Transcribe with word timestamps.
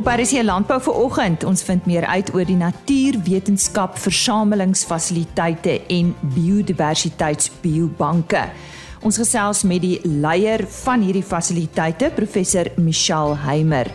Op 0.00 0.08
RC 0.08 0.40
Landbou 0.42 0.80
vir 0.80 0.94
oggend, 0.96 1.44
ons 1.44 1.60
vind 1.60 1.84
meer 1.84 2.08
uit 2.08 2.32
oor 2.32 2.48
die 2.48 2.56
natuurwetenskap 2.56 4.00
versamelingsfasiliteite 4.00 5.84
en 5.92 6.16
biodiversiteitsbiobanke. 6.32 8.48
Ons 9.04 9.20
gesels 9.20 9.60
met 9.68 9.84
die 9.84 10.00
leier 10.08 10.64
van 10.78 11.04
hierdie 11.04 11.20
fasiliteite, 11.20 12.08
professor 12.16 12.64
Michelle 12.80 13.36
Heimer. 13.44 13.92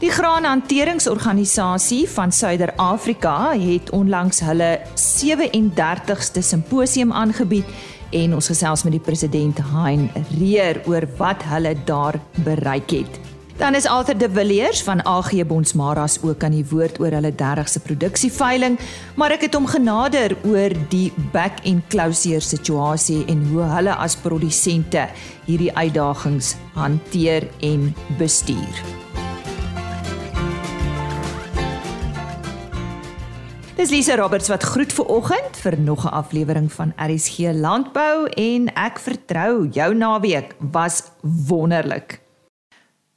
Die 0.00 0.08
graanhanteringsorganisasie 0.08 2.08
van 2.14 2.32
Suider-Afrika 2.32 3.52
het 3.52 3.92
onlangs 3.92 4.40
hulle 4.40 4.80
37ste 4.96 6.40
simposium 6.40 7.12
aangebied 7.12 7.68
en 8.16 8.32
ons 8.40 8.48
gesels 8.48 8.88
met 8.88 8.96
die 8.96 9.04
president 9.04 9.60
Hein 9.74 10.08
Reer 10.38 10.80
oor 10.88 11.04
wat 11.20 11.44
hulle 11.52 11.76
daar 11.84 12.16
bereik 12.40 12.88
het. 12.96 13.31
Dan 13.62 13.74
is 13.74 13.86
Arthur 13.86 14.18
de 14.18 14.30
Villiers 14.30 14.82
van 14.82 15.04
AG 15.06 15.46
Bonsmaras 15.46 16.18
ook 16.22 16.42
aan 16.44 16.50
die 16.50 16.64
woord 16.66 16.96
oor 16.98 17.14
hulle 17.14 17.30
30ste 17.30 17.78
produksieveiling, 17.84 18.74
maar 19.14 19.30
ek 19.36 19.44
het 19.46 19.54
hom 19.54 19.68
genader 19.70 20.32
oor 20.42 20.72
die 20.90 21.12
back 21.30 21.60
and 21.62 21.86
closure 21.94 22.42
situasie 22.42 23.20
en 23.30 23.44
hoe 23.52 23.62
hulle 23.70 23.94
as 23.94 24.16
produsente 24.18 25.04
hierdie 25.46 25.70
uitdagings 25.76 26.56
hanteer 26.74 27.46
en 27.62 27.92
bestuur. 28.18 28.80
Dis 33.78 33.94
Lisa 33.94 34.18
Roberts 34.18 34.50
wat 34.50 34.66
groet 34.72 34.90
vir 34.90 35.06
oggend 35.06 35.62
vir 35.62 35.78
nog 35.78 36.02
'n 36.02 36.10
aflewering 36.18 36.66
van 36.72 36.92
RSG 36.98 37.54
Landbou 37.54 38.26
en 38.26 38.74
ek 38.74 38.98
vertrou 38.98 39.68
jou 39.70 39.94
naweek 39.94 40.50
was 40.58 41.02
wonderlik. 41.22 42.22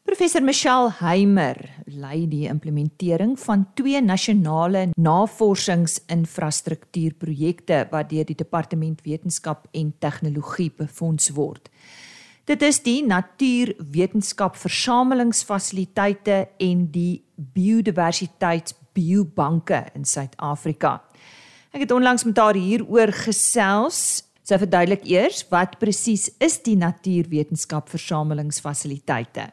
Professor 0.06 0.44
Michelle 0.45 0.92
Heimer 1.00 1.58
lei 1.89 2.28
die 2.30 2.44
implementering 2.45 3.31
van 3.42 3.64
twee 3.73 3.98
nasionale 4.06 4.94
navorsingsinfrastruktuurprojekte 5.02 7.89
wat 7.89 8.11
deur 8.11 8.28
die 8.30 8.36
Departement 8.38 9.02
Wetenskap 9.02 9.66
en 9.73 9.98
Tegnologie 9.98 10.70
befonds 10.78 11.33
word. 11.33 11.73
Dit 12.45 12.61
is 12.61 12.86
die 12.86 13.02
Natuurwetenskap 13.02 14.53
Versamelingsfasiliteite 14.61 16.53
en 16.61 16.86
die 16.94 17.26
Biodiversiteitsbiobanke 17.58 19.89
in 19.98 20.06
Suid-Afrika. 20.06 21.02
Ek 21.73 21.81
het 21.88 21.95
onlangs 21.98 22.22
met 22.30 22.38
haar 22.38 22.53
hieroor 22.53 23.09
gesels. 23.26 24.22
Sy 24.45 24.53
verduidelik 24.61 25.02
eers 25.09 25.42
wat 25.50 25.81
presies 25.81 26.30
is 26.38 26.61
die 26.61 26.78
Natuurwetenskap 26.78 27.89
Versamelingsfasiliteite. 27.89 29.50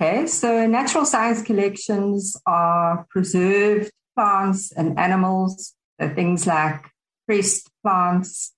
Okay, 0.00 0.28
so 0.28 0.64
natural 0.68 1.04
science 1.04 1.42
collections 1.42 2.36
are 2.46 3.04
preserved 3.10 3.90
plants 4.14 4.70
and 4.70 4.96
animals, 4.96 5.74
so 6.00 6.08
things 6.14 6.46
like 6.46 6.84
pressed 7.26 7.68
plants, 7.82 8.54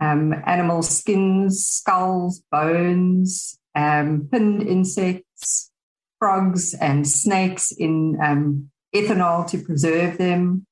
um, 0.00 0.32
animal 0.46 0.82
skins, 0.82 1.66
skulls, 1.66 2.44
bones, 2.52 3.58
um, 3.74 4.28
pinned 4.30 4.62
insects, 4.62 5.72
frogs, 6.20 6.72
and 6.74 7.04
snakes 7.04 7.72
in 7.72 8.16
um, 8.22 8.70
ethanol 8.94 9.44
to 9.50 9.58
preserve 9.58 10.18
them. 10.18 10.64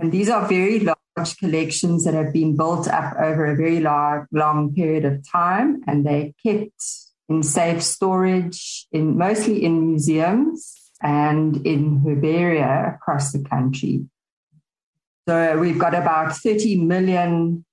And 0.00 0.10
these 0.10 0.28
are 0.28 0.48
very 0.48 0.80
large 0.80 1.38
collections 1.38 2.02
that 2.02 2.14
have 2.14 2.32
been 2.32 2.56
built 2.56 2.88
up 2.88 3.14
over 3.14 3.46
a 3.46 3.54
very 3.54 3.78
long, 3.78 4.26
long 4.32 4.74
period 4.74 5.04
of 5.04 5.24
time, 5.30 5.82
and 5.86 6.04
they're 6.04 6.32
kept 6.44 7.05
in 7.28 7.42
safe 7.42 7.82
storage, 7.82 8.86
in 8.92 9.16
mostly 9.18 9.64
in 9.64 9.86
museums 9.86 10.92
and 11.02 11.66
in 11.66 12.00
herbaria 12.00 12.94
across 12.94 13.32
the 13.32 13.42
country. 13.42 14.06
So 15.28 15.58
we've 15.58 15.78
got 15.78 15.94
about 15.94 16.36
30 16.36 16.82
million 16.82 17.64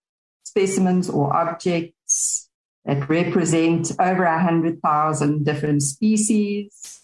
specimens 0.44 1.10
or 1.10 1.36
objects 1.36 2.50
that 2.86 3.08
represent 3.10 3.92
over 4.00 4.26
100,000 4.26 5.46
different 5.46 5.84
species, 5.84 7.02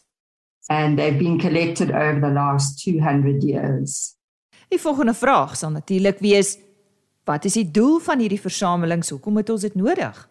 and 0.70 0.98
they've 0.98 1.18
been 1.18 1.40
collected 1.40 1.92
over 1.92 2.20
the 2.20 2.34
last 2.34 2.84
200 2.84 3.44
years. 3.44 4.16
Die 4.70 4.80
volgende 4.80 5.14
vraag 5.14 5.56
sal 5.56 5.72
natuurlik 5.72 6.20
wees: 6.20 6.58
Wat 7.24 7.46
is 7.46 7.54
die 7.54 7.72
doel 7.72 8.00
van 8.00 8.20
hierdie 8.20 8.42
versamelings? 8.42 9.10
Hoekom 9.10 9.38
het 9.38 9.50
ons 9.50 9.62
dit 9.62 9.76
nodig? 9.76 10.29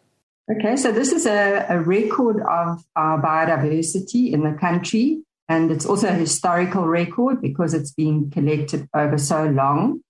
Okay, 0.50 0.76
so 0.76 0.92
this 0.92 1.12
is 1.12 1.26
a, 1.26 1.66
a 1.68 1.78
record 1.78 2.40
of 2.40 2.82
our 2.96 3.20
biodiversity 3.20 4.32
in 4.32 4.44
the 4.44 4.56
country, 4.58 5.20
and 5.46 5.70
it's 5.70 5.84
also 5.84 6.08
a 6.08 6.12
historical 6.12 6.86
record 6.86 7.42
because 7.42 7.74
it's 7.74 7.92
been 7.92 8.30
collected 8.30 8.88
over 8.94 9.18
so 9.18 9.44
long. 9.44 10.00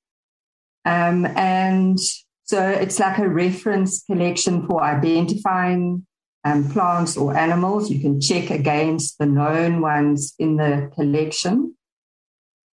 Um, 0.85 1.27
and 1.27 1.99
so 2.45 2.69
it's 2.69 3.01
like 3.01 3.19
a 3.19 3.29
reference 3.29 4.05
collection 4.05 4.65
for 4.69 4.81
identifying 4.81 6.07
um, 6.45 6.71
plants 6.71 7.17
or 7.17 7.37
animals. 7.37 7.91
You 7.91 7.99
can 7.99 8.21
check 8.21 8.51
against 8.51 9.19
the 9.19 9.27
known 9.27 9.81
ones 9.81 10.35
in 10.39 10.57
the 10.57 10.89
collection. 10.95 11.75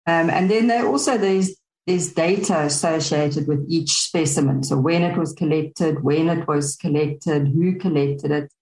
Um, 0.06 0.30
and 0.30 0.52
then 0.52 0.68
there 0.68 0.86
also 0.86 1.18
these 1.18 1.58
there's 1.86 2.14
data 2.14 2.62
associated 2.62 3.48
with 3.48 3.66
each 3.68 3.92
specimen. 3.92 4.64
So 4.64 4.78
when 4.78 5.04
it 5.04 5.18
was 5.18 5.34
collected, 5.34 6.04
when 6.04 6.30
it 6.30 6.48
was 6.48 6.76
collected, 6.76 7.48
who 7.48 7.76
collected 7.78 8.32
it. 8.32 8.54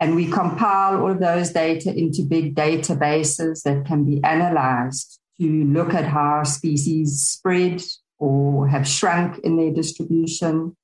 And 0.00 0.14
we 0.14 0.26
compile 0.26 1.00
all 1.00 1.10
of 1.10 1.20
those 1.20 1.50
data 1.50 1.94
into 1.94 2.22
big 2.22 2.54
databases 2.54 3.62
that 3.62 3.86
can 3.86 4.04
be 4.04 4.22
analyzed 4.22 5.18
to 5.38 5.64
look 5.64 5.94
at 5.94 6.04
how 6.04 6.44
species 6.44 7.20
spread 7.20 7.82
or 8.18 8.68
have 8.68 8.86
shrunk 8.86 9.38
in 9.38 9.56
their 9.56 9.72
distribution. 9.72 10.76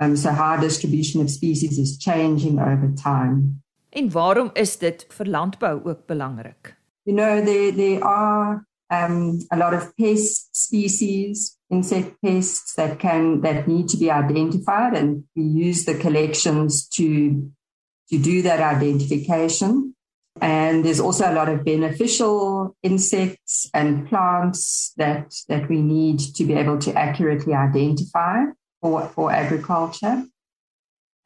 Um, 0.00 0.16
so 0.16 0.30
how 0.30 0.56
distribution 0.56 1.20
of 1.20 1.30
species 1.30 1.78
is 1.78 1.98
changing 1.98 2.58
over 2.58 2.92
time. 2.96 3.62
En 3.90 4.10
waarom 4.10 4.50
is 4.52 4.76
dit 4.76 5.04
vir 5.08 5.26
landbou 5.26 5.84
ook 5.84 6.06
belangrik? 6.06 6.76
You 7.02 7.14
know 7.14 7.44
there 7.44 7.72
there 7.72 8.02
are 8.04 8.66
um, 8.90 9.40
a 9.50 9.56
lot 9.56 9.74
of 9.74 9.96
pest 9.96 10.54
species, 10.56 11.56
insect 11.70 12.16
pests 12.22 12.74
that 12.74 12.98
can 12.98 13.40
that 13.40 13.66
need 13.66 13.88
to 13.88 13.96
be 13.96 14.10
identified, 14.10 14.94
and 14.94 15.24
we 15.34 15.42
use 15.42 15.84
the 15.84 15.94
collections 15.94 16.86
to 16.88 17.50
to 18.10 18.18
do 18.18 18.42
that 18.42 18.60
identification. 18.60 19.94
And 20.40 20.84
there's 20.84 21.00
also 21.00 21.30
a 21.30 21.34
lot 21.34 21.48
of 21.48 21.64
beneficial 21.64 22.76
insects 22.82 23.70
and 23.72 24.08
plants 24.08 24.92
that 24.96 25.34
that 25.48 25.68
we 25.68 25.80
need 25.80 26.18
to 26.18 26.44
be 26.44 26.54
able 26.54 26.78
to 26.80 26.92
accurately 26.92 27.54
identify 27.54 28.44
for, 28.82 29.08
for 29.08 29.32
agriculture. 29.32 30.24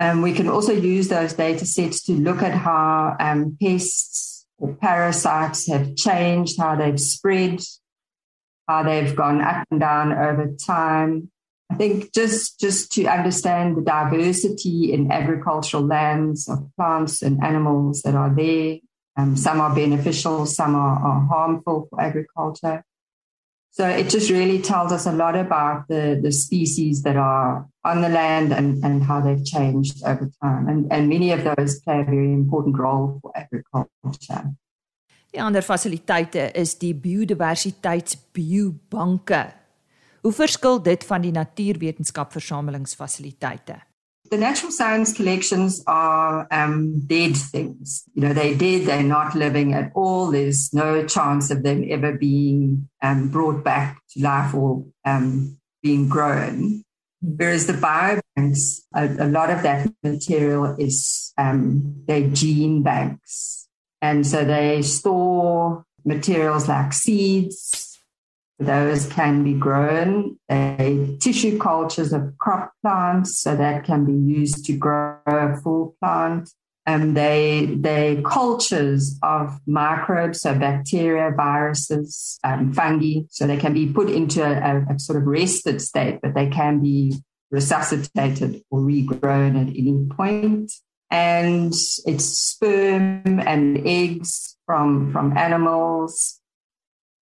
And 0.01 0.23
we 0.23 0.33
can 0.33 0.49
also 0.49 0.73
use 0.73 1.09
those 1.09 1.33
data 1.33 1.67
sets 1.67 2.05
to 2.05 2.13
look 2.13 2.41
at 2.41 2.55
how 2.55 3.17
um, 3.19 3.57
pests 3.61 4.38
or 4.59 4.75
parasites 4.75 5.69
have 5.69 5.97
changed, 5.97 6.59
how 6.59 6.77
they've 6.77 7.01
spread, 7.01 7.61
how 8.67 8.83
they've 8.83 9.15
gone 9.15 9.41
up 9.41 9.67
and 9.71 9.81
down 9.81 10.13
over 10.13 10.55
time. 10.67 11.31
I 11.71 11.75
think 11.75 12.13
just, 12.13 12.59
just 12.59 12.93
to 12.93 13.07
understand 13.07 13.77
the 13.77 13.83
diversity 13.83 14.93
in 14.93 15.13
agricultural 15.13 15.85
lands 15.85 16.49
of 16.49 16.71
plants 16.77 17.23
and 17.23 17.43
animals 17.43 18.03
that 18.03 18.15
are 18.15 18.35
there. 18.35 18.79
Um, 19.17 19.37
some 19.37 19.61
are 19.61 19.75
beneficial, 19.75 20.47
some 20.47 20.75
are, 20.75 20.99
are 20.99 21.27
harmful 21.27 21.89
for 21.91 22.01
agriculture. 22.01 22.85
So 23.79 23.87
it 23.87 24.11
just 24.11 24.27
really 24.29 24.61
tells 24.61 24.91
us 24.91 25.07
a 25.07 25.13
lot 25.13 25.37
about 25.37 25.87
the, 25.87 26.19
the 26.21 26.33
species 26.33 27.05
that 27.05 27.15
are 27.15 27.69
on 27.85 28.03
the 28.03 28.09
land 28.09 28.53
and, 28.53 28.83
and 28.83 29.05
how 29.05 29.21
they've 29.21 29.45
changed 29.45 30.03
over 30.05 30.29
time. 30.43 30.67
And, 30.67 30.91
and 30.91 31.09
many 31.09 31.31
of 31.31 31.45
those 31.45 31.79
play 31.83 32.01
a 32.01 32.05
very 32.05 32.33
important 32.33 32.77
role 32.77 33.21
for 33.23 33.31
agriculture. 33.39 34.51
Die 35.31 35.39
ander 35.39 35.63
fasiliteite 35.63 36.51
is 36.59 36.79
die 36.79 36.95
biodiversiteitsbiobanke. 36.95 39.53
Hoe 40.23 40.33
verskil 40.33 40.83
dit 40.83 41.05
van 41.07 41.21
die 41.23 41.33
natuurwetenskapversamelingsfasiliteite? 41.37 43.88
The 44.31 44.37
natural 44.37 44.71
science 44.71 45.15
collections 45.15 45.83
are 45.87 46.47
um, 46.51 47.01
dead 47.07 47.35
things. 47.37 48.05
You 48.15 48.23
know, 48.23 48.35
they're 48.35 48.57
dead, 48.57 48.87
they're 48.87 49.03
not 49.03 49.35
living 49.35 49.73
at 49.73 49.91
all. 49.95 50.31
There's 50.31 50.73
no 50.75 51.07
chance 51.07 51.51
of 51.51 51.63
them 51.63 51.85
ever 51.89 52.13
being 52.13 52.89
um, 53.03 53.29
brought 53.29 53.65
back 53.65 54.01
to 54.11 54.23
life 54.23 54.55
or 54.55 54.85
um, 55.05 55.59
being 55.83 56.09
grown. 56.09 56.85
Whereas 57.21 57.67
the 57.67 57.73
biobanks, 57.73 58.81
a, 58.95 59.25
a 59.25 59.29
lot 59.29 59.51
of 59.51 59.63
that 59.63 59.91
material 60.03 60.77
is 60.79 61.33
um, 61.39 62.03
they're 62.07 62.29
gene 62.29 62.83
banks. 62.83 63.67
And 64.01 64.27
so 64.27 64.45
they 64.45 64.83
store 64.83 65.85
materials 66.05 66.69
like 66.69 66.93
seeds, 66.93 67.88
those 68.59 69.07
can 69.07 69.45
be 69.45 69.55
grown. 69.55 70.37
Tissue 70.49 71.59
cultures 71.59 72.13
of 72.13 72.37
crop 72.39 72.73
plants, 72.83 73.39
so 73.39 73.55
that 73.55 73.85
can 73.85 74.05
be 74.05 74.13
used 74.13 74.65
to 74.67 74.73
grow 74.73 75.19
a 75.27 75.57
full 75.63 75.95
plant. 76.01 76.51
Um, 76.89 77.13
they 77.13 77.67
they 77.79 78.23
cultures 78.25 79.19
of 79.23 79.61
microbes, 79.67 80.41
so 80.41 80.59
bacteria, 80.59 81.31
viruses, 81.37 82.39
um, 82.43 82.73
fungi. 82.73 83.27
So 83.29 83.47
they 83.47 83.59
can 83.59 83.75
be 83.75 83.93
put 83.93 84.09
into 84.09 84.43
a, 84.43 84.87
a, 84.91 84.99
sort 84.99 85.21
of 85.21 85.27
rested 85.27 85.83
state, 85.83 86.21
but 86.23 86.35
they 86.35 86.49
can 86.49 86.81
be 86.81 87.15
resuscitated 87.51 88.63
or 88.71 88.81
regrown 88.81 89.61
at 89.61 89.69
any 89.69 90.07
point. 90.17 90.73
And 91.11 91.75
it's 92.07 92.25
sperm 92.25 93.23
and 93.41 93.87
eggs 93.87 94.57
from 94.65 95.13
from 95.13 95.37
animals. 95.37 96.41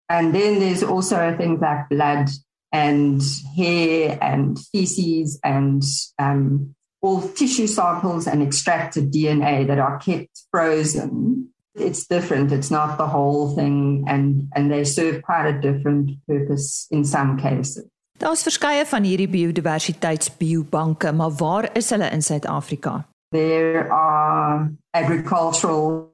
And 0.10 0.34
then 0.34 0.60
there's 0.60 0.84
also 0.84 1.36
things 1.38 1.62
like 1.62 1.90
blood 1.90 2.30
and 2.72 3.22
hair 3.56 4.18
and 4.22 4.60
feces 4.72 5.40
and 5.44 5.84
um, 6.20 6.76
all 7.02 7.22
tissue 7.22 7.68
samples 7.68 8.28
and 8.28 8.42
extracted 8.42 9.12
DNA 9.12 9.68
that 9.68 9.80
are 9.80 10.00
kept 10.00 10.44
frozen. 10.52 11.50
It's 11.76 12.06
different. 12.08 12.52
It's 12.52 12.70
not 12.70 12.98
the 12.98 13.08
whole 13.08 13.56
thing, 13.56 14.06
and 14.08 14.48
and 14.54 14.72
they 14.72 14.84
serve 14.84 15.24
quite 15.24 15.48
a 15.48 15.60
different 15.60 16.12
purpose 16.28 16.88
in 16.92 17.04
some 17.04 17.38
cases. 17.38 17.88
Daar's 18.18 18.44
verskeie 18.44 18.86
van 18.86 19.04
hierdie 19.04 19.28
biodiversiteitsbiobanke, 19.28 21.12
maar 21.12 21.32
waar 21.32 21.70
is 21.74 21.90
hulle 21.90 22.12
in 22.14 22.22
Suid-Afrika? 22.22 23.08
There 23.34 23.92
are 23.92 24.70
agricultural 24.92 26.13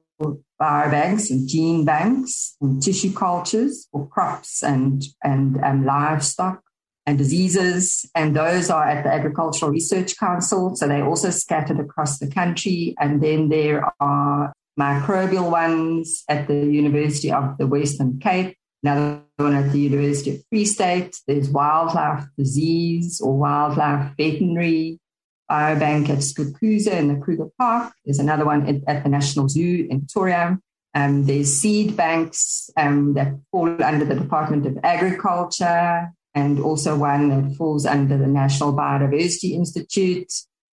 biobanks 0.60 1.30
and 1.30 1.48
gene 1.48 1.84
banks 1.84 2.56
and 2.60 2.82
tissue 2.82 3.12
cultures 3.12 3.88
for 3.90 4.06
crops 4.08 4.62
and 4.62 5.02
and 5.22 5.62
um, 5.64 5.84
livestock 5.84 6.62
and 7.06 7.18
diseases, 7.18 8.08
and 8.14 8.36
those 8.36 8.70
are 8.70 8.86
at 8.86 9.02
the 9.04 9.12
Agricultural 9.12 9.72
Research 9.72 10.16
Council. 10.18 10.76
So 10.76 10.86
they're 10.86 11.06
also 11.06 11.30
scattered 11.30 11.80
across 11.80 12.18
the 12.18 12.30
country. 12.30 12.94
And 13.00 13.20
then 13.22 13.48
there 13.48 13.90
are 14.00 14.52
microbial 14.78 15.50
ones 15.50 16.24
at 16.28 16.46
the 16.46 16.66
University 16.66 17.32
of 17.32 17.56
the 17.58 17.66
Western 17.66 18.18
Cape, 18.18 18.56
another 18.82 19.22
one 19.36 19.54
at 19.54 19.72
the 19.72 19.80
University 19.80 20.36
of 20.36 20.42
Free 20.50 20.64
State. 20.64 21.16
There's 21.26 21.48
wildlife 21.48 22.24
disease 22.36 23.20
or 23.20 23.36
wildlife 23.36 24.12
veterinary 24.16 25.00
biobank 25.50 26.08
at 26.08 26.18
Skukuza 26.18 26.92
in 26.92 27.08
the 27.08 27.20
Kruger 27.20 27.48
Park. 27.58 27.92
There's 28.04 28.20
another 28.20 28.44
one 28.44 28.66
at, 28.68 28.76
at 28.86 29.02
the 29.02 29.10
National 29.10 29.48
Zoo 29.48 29.86
in 29.90 30.00
Victoria. 30.00 30.58
Um, 30.94 31.26
there's 31.26 31.52
seed 31.60 31.96
banks 31.96 32.70
um, 32.76 33.14
that 33.14 33.34
fall 33.50 33.82
under 33.82 34.04
the 34.04 34.14
Department 34.14 34.66
of 34.66 34.78
Agriculture 34.82 36.12
and 36.34 36.60
also 36.60 36.96
one 36.96 37.28
that 37.28 37.56
falls 37.56 37.86
under 37.86 38.16
the 38.16 38.26
National 38.26 38.72
Biodiversity 38.72 39.52
Institute. 39.52 40.30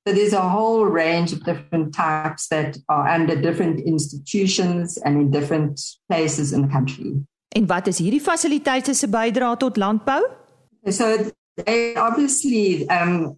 So 0.07 0.13
there's 0.13 0.33
a 0.33 0.49
whole 0.49 0.85
range 0.85 1.33
of 1.33 1.43
different 1.43 1.93
types 1.93 2.47
that 2.47 2.77
are 2.87 3.07
under 3.09 3.35
different 3.35 3.79
institutions 3.81 4.97
and 4.97 5.19
in 5.21 5.31
different 5.31 5.81
places 6.09 6.53
in 6.53 6.61
the 6.61 6.69
country. 6.69 7.25
En 7.49 7.65
wat 7.67 7.87
is 7.87 7.97
hierdie 7.97 8.21
fasiliteite 8.21 8.93
se 8.93 9.07
bydrae 9.07 9.55
tot 9.57 9.77
landbou? 9.77 10.23
So 10.89 11.31
they 11.65 11.95
obviously 11.95 12.87
um 12.89 13.37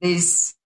there's 0.00 0.57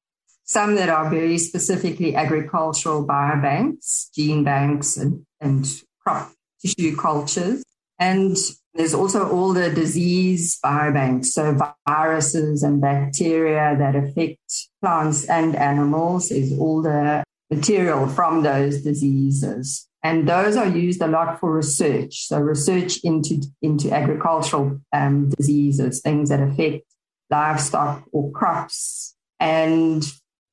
some 0.44 0.74
that 0.74 0.88
are 0.88 1.08
very 1.08 1.38
specifically 1.38 2.14
agricultural 2.14 3.06
biobanks, 3.06 4.12
gene 4.14 4.44
banks 4.44 4.96
and 4.96 5.24
and 5.40 5.66
crop 6.00 6.32
tissue 6.60 6.96
cultures 6.96 7.62
and 7.98 8.36
there's 8.74 8.94
also 8.94 9.28
all 9.28 9.52
the 9.52 9.70
disease 9.70 10.58
biobanks, 10.64 11.26
so 11.26 11.56
viruses 11.86 12.62
and 12.62 12.80
bacteria 12.80 13.76
that 13.78 13.94
affect 13.94 14.40
plants 14.80 15.24
and 15.28 15.54
animals 15.54 16.30
is 16.30 16.58
all 16.58 16.82
the 16.82 17.22
material 17.50 18.08
from 18.08 18.42
those 18.42 18.82
diseases. 18.82 19.88
And 20.02 20.28
those 20.28 20.56
are 20.56 20.66
used 20.66 21.00
a 21.02 21.06
lot 21.06 21.38
for 21.38 21.54
research. 21.54 22.26
So 22.26 22.40
research 22.40 22.98
into, 23.04 23.42
into 23.60 23.92
agricultural 23.92 24.80
um, 24.92 25.28
diseases, 25.28 26.00
things 26.00 26.30
that 26.30 26.40
affect 26.40 26.84
livestock 27.30 28.04
or 28.10 28.32
crops. 28.32 29.14
And 29.38 30.02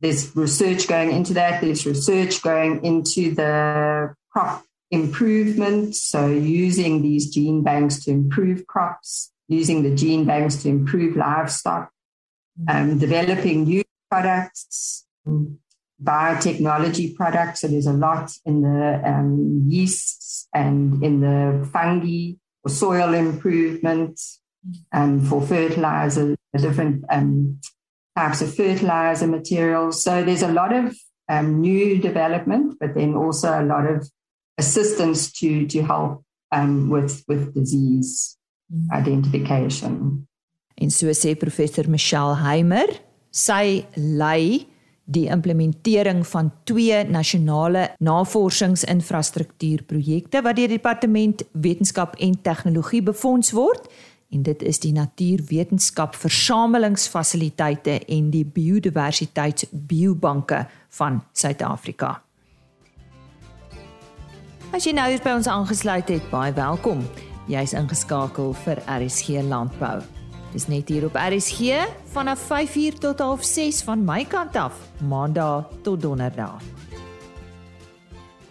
there's 0.02 0.36
research 0.36 0.88
going 0.88 1.12
into 1.12 1.34
that. 1.34 1.62
There's 1.62 1.86
research 1.86 2.42
going 2.42 2.84
into 2.86 3.36
the 3.36 4.14
crop 4.32 4.64
improvement. 4.92 5.96
So 5.96 6.28
using 6.28 7.02
these 7.02 7.30
gene 7.30 7.64
banks 7.64 8.04
to 8.06 8.12
improve 8.12 8.66
crops, 8.66 9.32
using 9.48 9.84
the 9.84 9.94
gene 9.94 10.26
banks 10.26 10.64
to 10.64 10.70
improve 10.70 11.16
livestock, 11.16 11.92
um, 12.68 12.98
developing 12.98 13.66
new 13.66 13.84
products, 14.10 15.06
biotechnology 16.02 17.16
products. 17.16 17.62
So 17.62 17.68
there's 17.68 17.88
a 17.88 17.94
lot 17.94 18.32
in 18.46 18.62
the 18.62 19.02
um, 19.06 19.66
yeasts 19.68 20.48
and 20.54 21.04
in 21.04 21.22
the 21.22 21.68
fungi 21.72 22.34
for 22.64 22.70
soil 22.70 23.14
improvement 23.14 24.20
and 24.92 25.28
for 25.28 25.42
fertilizer, 25.42 26.36
different 26.58 27.06
um, 27.10 27.60
types 28.16 28.42
of 28.42 28.54
fertilizer 28.54 29.28
materials. 29.28 30.04
So 30.04 30.24
there's 30.24 30.44
a 30.44 30.52
lot 30.52 30.74
of 30.74 30.96
um, 31.30 31.62
new 31.62 32.00
development, 32.00 32.78
but 32.80 32.96
then 32.96 33.16
also 33.16 33.50
a 33.50 33.64
lot 33.64 33.86
of 33.86 34.10
assistance 34.58 35.32
to 35.40 35.66
to 35.68 35.84
help 35.84 36.24
um 36.52 36.90
with 36.90 37.24
with 37.28 37.54
disease 37.54 38.38
identification. 38.92 40.26
En 40.76 40.92
so 40.92 41.14
sê 41.14 41.36
professor 41.36 41.90
Michelle 41.90 42.42
Heimer, 42.42 42.88
sy 43.32 43.86
lei 43.96 44.68
die 45.10 45.26
implementering 45.34 46.22
van 46.28 46.52
twee 46.70 47.00
nasionale 47.10 47.88
navorsingsinfrastruktuurprojekte 47.98 50.42
wat 50.46 50.56
deur 50.56 50.68
die 50.70 50.78
departement 50.78 51.42
wetenskap 51.58 52.14
en 52.22 52.38
tegnologie 52.46 53.02
befonds 53.04 53.52
word 53.58 53.90
en 54.30 54.44
dit 54.46 54.62
is 54.62 54.78
die 54.80 54.92
natuurwetenskap 54.94 56.16
versamelingsfasiliteite 56.16 58.06
en 58.06 58.30
die 58.34 58.46
biodiversiteitsbiobanke 58.46 60.68
van 61.00 61.24
Suid-Afrika. 61.34 62.22
As 64.70 64.86
jy 64.86 64.94
nou 64.94 65.10
hier 65.10 65.22
by 65.26 65.34
ons 65.40 65.50
aangesluit 65.50 66.10
het, 66.14 66.22
baie 66.30 66.54
welkom. 66.54 67.02
Jy's 67.50 67.74
ingeskakel 67.74 68.54
vir 68.66 68.78
RSG 68.86 69.42
Landbou. 69.50 70.02
Dis 70.54 70.68
net 70.70 70.90
hier 70.90 71.06
op 71.06 71.16
RSG 71.18 71.62
vanaf 72.14 72.40
5uur 72.50 72.94
tot 73.02 73.22
6:30 73.22 73.84
van 73.86 74.06
my 74.06 74.26
kant 74.26 74.56
af, 74.56 74.74
Maandag 75.02 75.66
tot 75.82 76.02
Donderdag. 76.02 76.79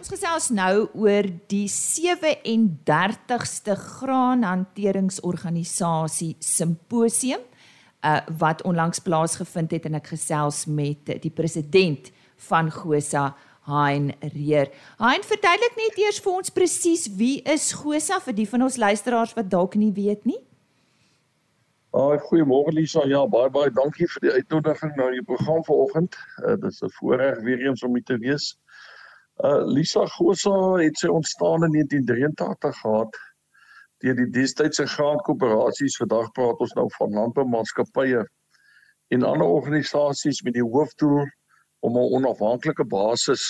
Ons 0.09 0.23
gesels 0.23 0.47
nou 0.57 0.89
oor 1.05 1.27
die 1.51 1.67
37ste 1.69 3.75
graanhanteringsorganisasie 3.77 6.31
simposium 6.41 7.43
uh, 7.45 8.17
wat 8.41 8.65
onlangs 8.65 8.97
plaasgevind 9.05 9.69
het 9.77 9.85
en 9.85 9.93
ek 9.99 10.09
gesels 10.15 10.65
met 10.65 11.05
die 11.21 11.29
president 11.29 12.09
van 12.47 12.73
GOSA 12.73 13.37
Hein 13.69 14.09
Reer. 14.33 14.73
Hein, 14.97 15.21
verduidelik 15.29 15.77
net 15.77 15.93
eers 16.01 16.17
vir 16.25 16.41
ons 16.41 16.49
presies 16.57 17.05
wie 17.19 17.45
is 17.45 17.69
Gosa 17.77 18.17
vir 18.25 18.33
die 18.39 18.49
van 18.49 18.65
ons 18.65 18.81
luisteraars 18.81 19.37
wat 19.37 19.45
dalk 19.53 19.77
nie 19.77 19.93
weet 19.93 20.25
nie. 20.25 20.41
Ag, 21.93 22.01
oh, 22.01 22.17
goeiemôre 22.31 22.73
Lisa. 22.73 23.05
Ja, 23.05 23.29
baie 23.29 23.53
baie 23.53 23.69
dankie 23.69 24.09
vir 24.15 24.25
die 24.25 24.33
uitnodiging 24.41 24.97
na 24.97 25.13
die 25.13 25.21
program 25.29 25.61
vanoggend. 25.69 26.17
Uh, 26.41 26.57
dit 26.57 26.73
is 26.73 26.81
'n 26.81 26.89
voorreg 26.97 27.45
weer 27.45 27.61
eens 27.69 27.85
om 27.85 27.93
hier 27.93 28.09
te 28.09 28.17
wees. 28.17 28.57
Uh 28.57 28.68
Lisa 29.39 30.05
Gosa 30.05 30.51
het 30.81 30.97
sy 30.99 31.07
ontstaan 31.07 31.63
in 31.63 31.71
1983 31.71 32.79
gehad 32.81 33.19
deur 34.03 34.15
die 34.15 34.29
destydse 34.35 34.83
graankoöperasies. 34.87 35.95
Vandag 35.99 36.31
praat 36.35 36.59
ons 36.59 36.73
nou 36.75 36.87
van 36.97 37.15
landboumaatskappye 37.15 38.25
en 39.15 39.23
ander 39.23 39.47
organisasies 39.47 40.41
met 40.43 40.57
die 40.59 40.63
hoofdoel 40.63 41.23
om 41.87 41.95
'n 41.95 42.11
onafhanklike 42.19 42.83
basis 42.83 43.43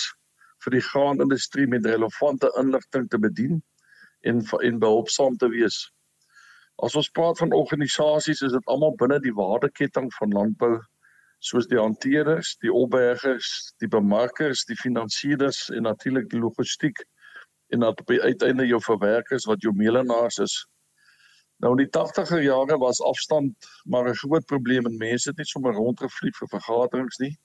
vir 0.64 0.76
die 0.78 0.86
graanindustrie 0.92 1.66
met 1.66 1.86
relevante 1.86 2.52
inligting 2.62 3.08
te 3.08 3.18
bedien 3.18 3.62
en 4.20 4.44
en 4.62 4.78
behulpsaam 4.78 5.36
te 5.36 5.48
wees. 5.48 5.92
As 6.82 6.94
ons 6.94 7.10
praat 7.10 7.38
van 7.38 7.52
organisasies, 7.52 8.42
is 8.42 8.52
dit 8.52 8.66
almal 8.66 8.94
binne 8.96 9.20
die 9.20 9.34
waardeketting 9.34 10.12
van 10.14 10.32
landbou 10.32 10.78
soos 11.40 11.66
die 11.70 11.78
hanteerders, 11.80 12.56
die 12.60 12.72
opbergers, 12.72 13.72
die 13.80 13.88
bemarkers, 13.88 14.66
die 14.68 14.76
finansierders 14.76 15.68
en 15.72 15.88
natuurlik 15.88 16.28
die 16.32 16.40
logistiek 16.40 17.00
en 17.72 17.80
dan 17.80 17.94
op 17.96 18.06
die 18.10 18.20
uiteinde 18.20 18.66
jou 18.66 18.80
verwerkers 18.84 19.46
wat 19.48 19.62
jou 19.64 19.72
meelenaars 19.76 20.38
is. 20.44 20.56
Nou 21.64 21.72
in 21.76 21.84
die 21.84 21.92
80er 21.92 22.42
jare 22.44 22.76
was 22.80 23.00
afstand 23.04 23.70
maar 23.84 24.08
'n 24.08 24.20
groot 24.22 24.46
probleem 24.46 24.86
en 24.86 24.96
mense 24.96 25.28
het 25.28 25.38
nie 25.38 25.46
sommer 25.46 25.72
rondgevlieg 25.72 26.36
vir 26.36 26.48
vergaderings 26.48 27.18
nie. 27.18 27.36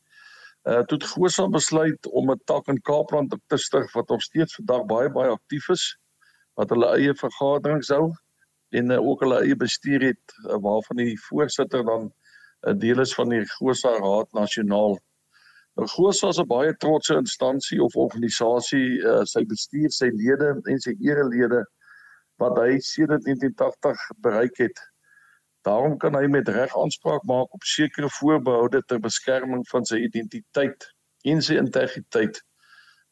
Uh 0.64 0.82
toe 0.84 0.98
het 0.98 1.08
Gosa 1.08 1.48
besluit 1.48 2.08
om 2.08 2.32
'n 2.32 2.42
tak 2.46 2.68
in 2.68 2.82
Kaapland 2.82 3.36
te 3.48 3.58
stig 3.58 3.94
wat 3.94 4.10
nog 4.10 4.22
steeds 4.22 4.56
vandag 4.56 4.86
baie 4.86 5.10
baie 5.10 5.30
aktief 5.30 5.70
is 5.70 5.98
wat 6.54 6.70
hulle 6.70 6.96
eie 6.98 7.14
vergaderings 7.14 7.88
hou 7.88 8.14
en 8.70 8.92
uh, 8.92 9.00
ook 9.00 9.20
hulle 9.20 9.42
eie 9.42 9.56
bestuur 9.56 10.02
het 10.02 10.34
uh, 10.48 10.58
waarvan 10.62 10.98
die 10.98 11.20
voorsitter 11.30 11.86
dan 11.86 12.14
'n 12.66 12.80
deel 12.80 13.00
is 13.00 13.14
van 13.14 13.30
die 13.30 13.44
Gosa 13.58 13.92
Raad 13.98 14.32
Nasionaal. 14.34 14.98
Nou 15.76 15.88
Gosa 15.88 16.32
is 16.34 16.40
'n 16.40 16.48
baie 16.48 16.74
trotse 16.78 17.16
instansie 17.16 17.82
of 17.84 17.96
organisasie, 17.96 19.02
uh, 19.04 19.24
sy 19.24 19.44
bestuur, 19.46 19.92
sy 19.92 20.10
lede 20.14 20.56
en 20.72 20.80
sy 20.80 20.96
erelede 21.00 21.64
wat 22.42 22.58
hy 22.58 22.80
sedert 22.80 23.24
1980 23.28 24.06
bereik 24.22 24.58
het. 24.58 24.80
Daarom 25.68 25.98
kan 25.98 26.16
hy 26.16 26.28
met 26.28 26.50
reg 26.50 26.74
aanspraak 26.78 27.24
maak 27.24 27.54
op 27.54 27.64
sekere 27.64 28.10
voorbehoude 28.20 28.82
ter 28.88 29.00
beskerming 29.00 29.64
van 29.70 29.86
sy 29.86 30.02
identiteit 30.08 30.90
en 31.26 31.42
sy 31.42 31.58
integriteit 31.58 32.42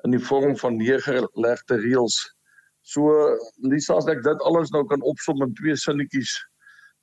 in 0.06 0.12
die 0.12 0.26
vorm 0.30 0.58
van 0.58 0.78
neergelegde 0.78 1.80
reëls. 1.82 2.18
So 2.84 3.10
Lisa 3.64 3.98
as 3.98 4.10
ek 4.12 4.24
dit 4.24 4.42
alles 4.50 4.74
nou 4.76 4.84
kan 4.88 5.02
opsom 5.08 5.42
in 5.46 5.54
twee 5.60 5.76
sinnetjies, 5.80 6.36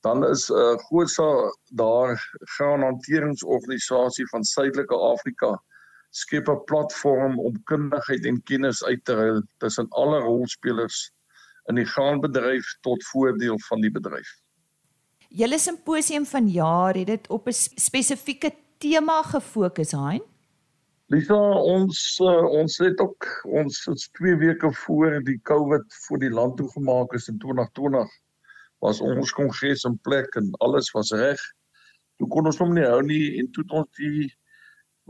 dan 0.00 0.24
is 0.26 0.48
'n 0.48 0.54
uh, 0.54 0.76
GOSA 0.88 1.56
daar 1.64 2.30
gaan 2.56 2.82
hanteringsorganisasie 2.82 4.28
van 4.28 4.44
Suidelike 4.44 4.94
Afrika 4.94 5.62
skep 6.10 6.48
'n 6.48 6.64
platform 6.64 7.38
om 7.38 7.62
kundigheid 7.62 8.24
en 8.24 8.42
kennis 8.42 8.84
uit 8.84 9.04
te 9.04 9.14
ruil 9.14 9.42
tussen 9.58 9.88
alle 9.88 10.18
rolspelers 10.18 11.12
in 11.64 11.74
die 11.74 11.84
graanbedryf 11.84 12.76
tot 12.80 13.04
voordeel 13.04 13.58
van 13.58 13.80
die 13.80 13.90
bedryf. 13.90 14.28
Julle 15.28 15.58
simposium 15.58 16.26
van 16.26 16.48
jaar 16.48 16.94
het 16.94 17.06
dit 17.06 17.28
op 17.28 17.46
'n 17.46 17.52
spesifieke 17.76 18.52
tema 18.78 19.22
gefokus, 19.22 19.92
Hein? 19.92 20.22
Lisa, 21.06 21.34
ons 21.52 22.18
uh, 22.22 22.44
ons 22.44 22.78
het 22.78 23.00
ook 23.00 23.26
ons 23.44 23.86
is 23.86 24.08
2 24.12 24.36
weke 24.36 24.72
voor 24.72 25.22
die 25.22 25.40
COVID 25.42 25.94
voor 26.06 26.18
die 26.18 26.30
land 26.30 26.56
toegemaak 26.56 27.12
is 27.12 27.28
in 27.28 27.38
2020 27.38 28.08
was 28.80 29.00
ons 29.04 29.32
kongres 29.36 29.84
in 29.84 29.98
plek 30.06 30.36
en 30.40 30.50
alles 30.64 30.90
was 30.96 31.12
reg. 31.12 31.40
Toe 32.18 32.28
kon 32.28 32.48
ons 32.48 32.60
hom 32.60 32.72
nie 32.76 32.86
hou 32.86 33.00
nie 33.04 33.38
en 33.40 33.50
toe 33.52 33.64
het 33.64 33.76
ons 33.80 34.00
die 34.00 34.28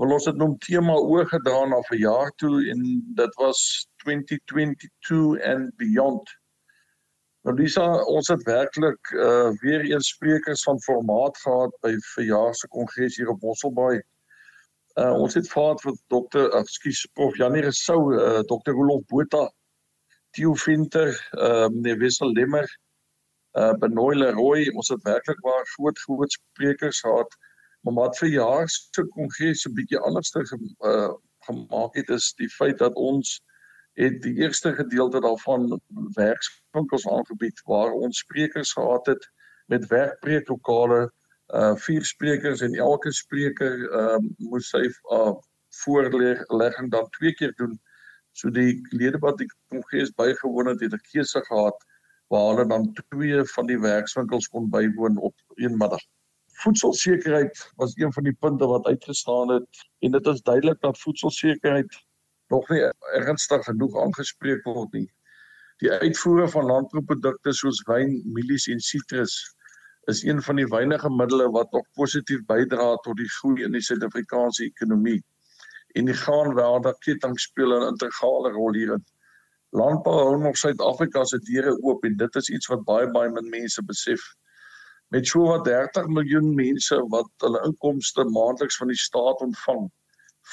wil 0.00 0.15
ons 0.17 0.27
dit 0.29 0.39
noem 0.41 0.57
tema 0.65 0.95
oorgedra 0.97 1.65
na 1.69 1.81
'n 1.81 1.99
jaar 2.00 2.31
toe 2.43 2.57
en 2.73 2.81
dit 3.21 3.35
was 3.43 3.87
2022 4.05 5.41
and 5.53 5.77
beyond. 5.77 6.31
Nou 7.45 7.55
Lisa, 7.57 7.85
ons 8.05 8.29
het 8.29 8.43
werklik 8.43 9.12
uh 9.12 9.50
weer 9.62 9.85
eens 9.85 10.09
sprekers 10.09 10.62
van 10.62 10.81
formaat 10.81 11.37
gehad 11.45 11.73
by 11.83 11.93
verjaar 12.15 12.55
se 12.55 12.69
kongres 12.69 13.17
hier 13.17 13.29
op 13.29 13.43
Mosselbaai. 13.43 14.00
Uh 15.00 15.15
ons 15.23 15.35
het 15.35 15.49
vaat 15.49 15.81
vir 15.81 15.97
dokter, 16.07 16.50
ekskuus, 16.59 17.07
prof 17.15 17.37
Janie 17.37 17.62
Resou, 17.62 18.15
uh 18.15 18.43
dokter 18.47 18.73
Rolof 18.73 19.05
Botha, 19.07 19.50
Theo 20.31 20.55
Venter, 20.55 21.12
uh 21.33 21.69
meneer 21.69 21.99
Wessel 21.99 22.33
Lemmer, 22.33 22.65
uh 22.65 22.90
Benoy 23.52 24.14
Leroy, 24.14 24.69
ons 24.75 24.88
het 24.88 25.02
werklik 25.02 25.40
baie 25.42 25.64
groot 25.75 25.99
groot 25.99 26.33
sprekers 26.33 27.00
gehad. 27.00 27.37
Maar 27.83 27.95
wat 27.95 28.19
vir 28.19 28.28
jaar 28.28 28.69
se 28.69 29.04
kongres 29.16 29.66
'n 29.66 29.75
bietjie 29.75 29.99
anders 29.99 30.30
te 30.30 30.45
uh 30.85 31.11
gemaak 31.49 31.95
het 31.95 32.09
is 32.09 32.33
die 32.37 32.49
feit 32.49 32.78
dat 32.78 32.95
ons 32.95 33.40
het 33.99 34.23
die 34.23 34.35
eerste 34.45 34.75
gedeelte 34.75 35.21
daarvan 35.21 35.80
werkswinkels 36.14 37.09
aangebied 37.09 37.62
waar 37.64 37.92
ons 37.92 38.19
sprekers 38.19 38.73
gehad 38.73 39.07
het 39.07 39.28
met 39.66 39.87
werkpreeklokale 39.87 41.00
uh 41.54 41.75
vier 41.85 42.04
sprekers 42.04 42.61
en 42.61 42.75
elke 42.75 43.12
spreker 43.12 43.87
ehm 43.90 44.26
uh, 44.26 44.49
moes 44.50 44.69
sy 44.71 44.85
uh 45.16 45.33
voorlegging 45.85 46.90
dan 46.90 47.09
twee 47.16 47.33
keer 47.35 47.52
doen 47.57 47.78
so 48.33 48.50
die 48.50 48.80
lede 48.90 49.19
wat 49.19 49.38
die 49.38 49.49
kongres 49.73 50.12
bygewoon 50.23 50.66
het 50.66 50.80
het 50.80 50.95
'n 50.95 51.07
keuse 51.12 51.42
gehad 51.49 51.87
waar 52.31 52.49
hulle 52.49 52.67
dan 52.71 52.93
twee 52.95 53.45
van 53.53 53.67
die 53.67 53.79
werkswinkels 53.83 54.49
kon 54.49 54.69
bywoon 54.71 55.17
op 55.19 55.35
een 55.55 55.77
middag. 55.77 56.03
Voedselsekerheid 56.63 57.63
was 57.77 57.97
een 57.97 58.13
van 58.13 58.29
die 58.29 58.37
punte 58.45 58.67
wat 58.67 58.87
uitgestaan 58.87 59.49
het 59.49 59.87
en 59.99 60.11
dit 60.15 60.27
is 60.27 60.43
duidelik 60.43 60.81
dat 60.81 60.99
voedselsekerheid 60.99 61.97
nog 62.55 62.69
nie 62.69 62.83
ernstig 63.19 63.65
genoeg 63.65 63.97
aangespreek 64.03 64.63
word 64.65 64.93
nie. 64.93 65.09
Die 65.83 65.91
uitvoere 65.91 66.47
van 66.53 66.69
landbouprodukte 66.69 67.53
soos 67.57 67.81
wyn, 67.89 68.19
mielies 68.37 68.69
en 68.69 68.83
sitrus 68.85 69.37
is 70.13 70.23
een 70.23 70.43
van 70.43 70.59
die 70.61 70.67
weinige 70.71 71.11
middele 71.11 71.51
wat 71.51 71.73
nog 71.73 71.87
positief 71.99 72.45
bydra 72.47 72.95
tot 73.07 73.17
die 73.17 73.31
groei 73.41 73.65
in 73.65 73.75
die 73.75 73.83
Suid-Afrikaanse 73.85 74.65
ekonomie. 74.65 75.19
En 75.99 76.07
die 76.07 76.17
graanwaarde 76.17 76.95
ketting 77.07 77.39
speel 77.41 77.75
'n 77.75 77.89
integrale 77.89 78.53
rol 78.55 78.75
hierin. 78.79 79.05
Landbou 79.71 80.12
hou 80.19 80.39
nog 80.43 80.57
Suid-Afrika 80.59 81.25
se 81.25 81.39
deure 81.47 81.77
oop 81.87 82.05
en 82.05 82.17
dit 82.19 82.37
is 82.37 82.49
iets 82.50 82.67
wat 82.73 82.81
baie 82.89 83.07
baie 83.15 83.31
min 83.31 83.50
mense 83.53 83.83
besef. 83.87 84.23
Met 85.15 85.27
so 85.31 85.45
wat 85.47 85.65
30 85.69 86.09
miljoen 86.11 86.49
mense 86.55 86.99
wat 87.12 87.31
hulle 87.45 87.61
inkomste 87.69 88.25
maandeliks 88.35 88.79
van 88.83 88.91
die 88.91 88.99
staat 88.99 89.45
ontvang, 89.47 89.85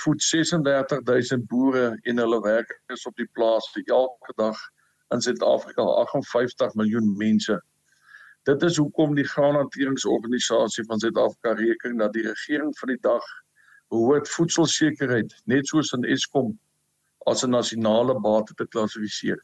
voed 0.03 0.21
36000 0.21 1.47
boere 1.49 1.87
en 2.03 2.21
hulle 2.21 2.39
werkers 2.45 3.07
op 3.09 3.15
die 3.17 3.29
plaas 3.33 3.71
elke 3.85 4.37
dag 4.37 4.61
in 5.15 5.21
Suid-Afrika 5.21 5.81
58 6.03 6.77
miljoen 6.77 7.09
mense. 7.17 7.57
Dit 8.45 8.63
is 8.63 8.77
hoekom 8.77 9.15
die 9.15 9.27
graanhanteringsorganisasie 9.27 10.85
van 10.85 10.99
Suid-Afrika 10.99 11.57
reken 11.57 11.97
dat 11.97 12.13
die 12.13 12.27
regering 12.27 12.77
van 12.77 12.93
die 12.93 13.01
dag 13.01 13.25
behoort 13.89 14.29
voedselsekerheid 14.29 15.33
net 15.45 15.67
soos 15.67 15.91
in 15.97 16.05
Eskom 16.05 16.53
as 17.27 17.43
'n 17.43 17.49
nasionale 17.49 18.19
bate 18.19 18.53
te 18.53 18.67
klassifiseer. 18.67 19.41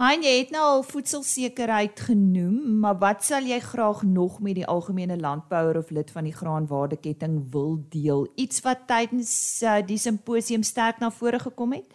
Hein, 0.00 0.22
jy 0.24 0.38
het 0.38 0.50
nou 0.54 0.62
al 0.64 0.82
voedselsekerheid 0.82 2.00
genoem, 2.00 2.78
maar 2.80 2.96
wat 2.98 3.24
sal 3.24 3.44
jy 3.44 3.58
graag 3.60 4.02
nog 4.02 4.38
met 4.40 4.54
die 4.56 4.64
algemene 4.64 5.18
landbouer 5.20 5.76
of 5.76 5.90
lid 5.90 6.10
van 6.10 6.24
die 6.24 6.32
graanwaardeketting 6.32 7.34
wil 7.52 7.74
deel? 7.92 8.22
Iets 8.34 8.62
wat 8.64 8.86
tydens 8.88 9.32
uh, 9.62 9.82
die 9.84 9.98
simposium 10.00 10.62
sterk 10.62 11.02
na 11.02 11.10
vore 11.10 11.38
gekom 11.38 11.72
het? 11.76 11.92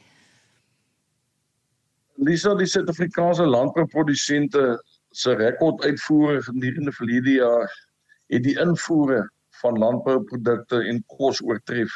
Lisa, 2.16 2.54
die 2.56 2.70
Suid-Afrikaanse 2.70 3.48
landbouprodusente 3.50 4.84
se 5.10 5.34
rekorduitvoere 5.34 6.44
gedurende 6.46 6.92
verlede 6.92 7.32
jaar 7.40 7.74
het 8.28 8.44
die 8.44 8.60
invoere 8.62 9.24
van 9.62 9.82
landbouprodukte 9.82 10.84
en 10.84 11.02
kos 11.18 11.42
oortref. 11.42 11.90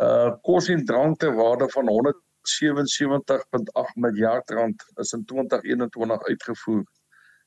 Uh 0.00 0.32
kos 0.42 0.68
en 0.72 0.84
drank 0.84 1.18
ter 1.18 1.34
waarde 1.34 1.68
van 1.68 1.88
100 1.88 2.16
77.8 2.40 3.94
miljard 3.94 4.50
rand 4.50 4.84
is 4.94 5.12
in 5.12 5.24
2021 5.24 6.22
uitgevoer. 6.22 6.84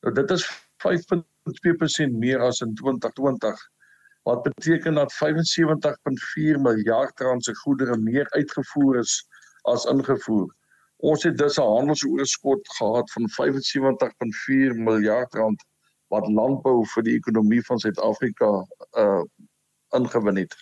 Nou 0.00 0.14
dit 0.14 0.30
is 0.30 0.44
5.2% 0.86 2.18
meer 2.18 2.40
as 2.40 2.60
in 2.60 2.74
2020 2.74 3.70
wat 4.22 4.42
beteken 4.42 4.94
dat 4.94 5.14
75.4 5.14 6.60
miljard 6.60 7.20
rand 7.20 7.44
se 7.44 7.54
goedere 7.54 7.98
meer 7.98 8.30
uitgevoer 8.30 8.98
is 8.98 9.26
as 9.62 9.84
ingevoer. 9.84 10.54
Ons 10.96 11.22
het 11.22 11.36
dus 11.38 11.58
'n 11.58 11.62
handelsoorskot 11.76 12.68
gehad 12.76 13.12
van 13.12 13.28
75.4 13.30 14.74
miljard 14.74 15.34
rand 15.34 15.64
wat 16.08 16.28
landbou 16.28 16.86
vir 16.94 17.02
die 17.02 17.16
ekonomie 17.16 17.64
van 17.66 17.78
Suid-Afrika 17.78 18.66
uh 18.92 19.22
ingewin 19.94 20.36
het. 20.36 20.54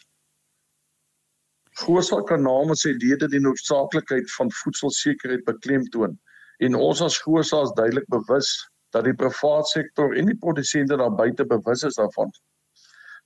Gosa 1.81 2.21
kan 2.29 2.43
namens 2.45 2.83
sy 2.85 2.93
lede 3.01 3.29
die 3.33 3.41
noodsaaklikheid 3.41 4.29
van 4.37 4.51
voedselsekerheid 4.63 5.45
beklemtoon 5.49 6.19
en 6.61 6.77
ons 6.77 7.01
as 7.03 7.19
Gosa 7.25 7.63
is 7.67 7.73
duidelik 7.79 8.09
bewus 8.13 8.51
dat 8.93 9.07
die 9.09 9.17
private 9.17 9.71
sektor 9.71 10.13
en 10.17 10.29
die 10.29 10.39
produsente 10.39 10.99
daar 11.01 11.15
buite 11.17 11.47
bewus 11.49 11.85
is 11.89 11.97
daarvan. 11.97 12.29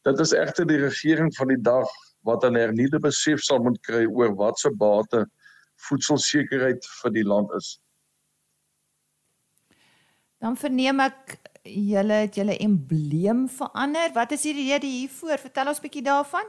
Dit 0.07 0.21
is 0.23 0.33
egter 0.33 0.67
die 0.67 0.79
regering 0.79 1.33
van 1.35 1.51
die 1.51 1.63
dag 1.63 1.91
wat 2.23 2.45
'n 2.45 2.55
hernieude 2.55 3.01
besef 3.03 3.43
sal 3.43 3.59
moet 3.63 3.81
kry 3.83 4.07
oor 4.07 4.35
wat 4.35 4.59
se 4.59 4.71
bate 4.71 5.27
voedselsekerheid 5.89 6.87
vir 7.03 7.11
die 7.11 7.25
land 7.25 7.51
is. 7.59 7.81
Dan 10.39 10.57
verneem 10.57 11.01
ek 11.01 11.39
julle 11.65 12.23
het 12.27 12.37
julle 12.39 12.59
embleem 12.59 13.49
verander. 13.49 14.13
Wat 14.15 14.33
is 14.33 14.43
die 14.43 14.55
rede 14.55 14.87
hiervoor? 14.87 15.39
Vertel 15.39 15.69
ons 15.69 15.79
'n 15.79 15.83
bietjie 15.83 16.03
daarvan. 16.03 16.47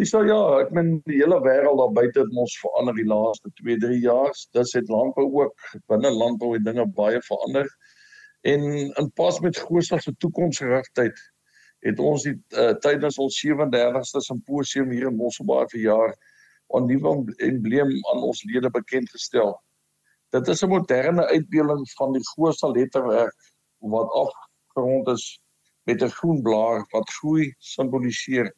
Dis 0.00 0.08
so 0.08 0.22
ja, 0.24 0.36
ek 0.62 0.70
meen 0.72 0.94
die 1.04 1.18
hele 1.18 1.36
wêreld 1.44 1.76
daar 1.76 1.90
buite 1.92 2.22
het 2.22 2.36
ons 2.42 2.54
verander 2.62 2.94
die 2.96 3.04
laaste 3.04 3.50
2, 3.58 3.74
3 3.82 3.98
jaar. 4.00 4.30
Dis 4.56 4.70
het 4.78 4.88
landbou 4.88 5.26
ook 5.42 5.66
binne 5.92 6.08
landbou 6.16 6.54
het 6.54 6.64
dinge 6.64 6.86
baie 6.96 7.20
verander. 7.26 7.68
En 8.48 8.64
in 9.02 9.10
pas 9.20 9.40
met 9.44 9.60
Gosa 9.60 9.98
se 10.00 10.14
toekomsgerigtheid 10.24 11.20
het 11.84 12.00
ons 12.00 12.24
die 12.24 12.32
uh, 12.56 12.70
tydens 12.80 13.18
ons 13.20 13.36
37ste 13.44 14.22
simposium 14.24 14.94
hier 14.96 15.10
in 15.10 15.18
Mosselbaai 15.18 15.68
verjaar 15.74 16.16
'n 16.72 16.88
nuwe 16.88 17.12
embleem 17.50 17.92
aan 18.14 18.24
ons 18.30 18.42
lede 18.48 18.70
bekend 18.72 19.12
gestel. 19.12 19.52
Dit 20.32 20.48
is 20.48 20.64
'n 20.64 20.72
moderne 20.72 21.26
uitbeelding 21.36 21.84
van 21.98 22.16
die 22.16 22.24
Gosa 22.32 22.72
letterwerk 22.72 23.52
wat 23.92 24.08
afgerond 24.24 25.08
is 25.18 25.28
met 25.84 26.02
'n 26.02 26.16
groen 26.16 26.42
blaar 26.42 26.86
wat 26.96 27.14
groei 27.20 27.52
simboliseer 27.58 28.54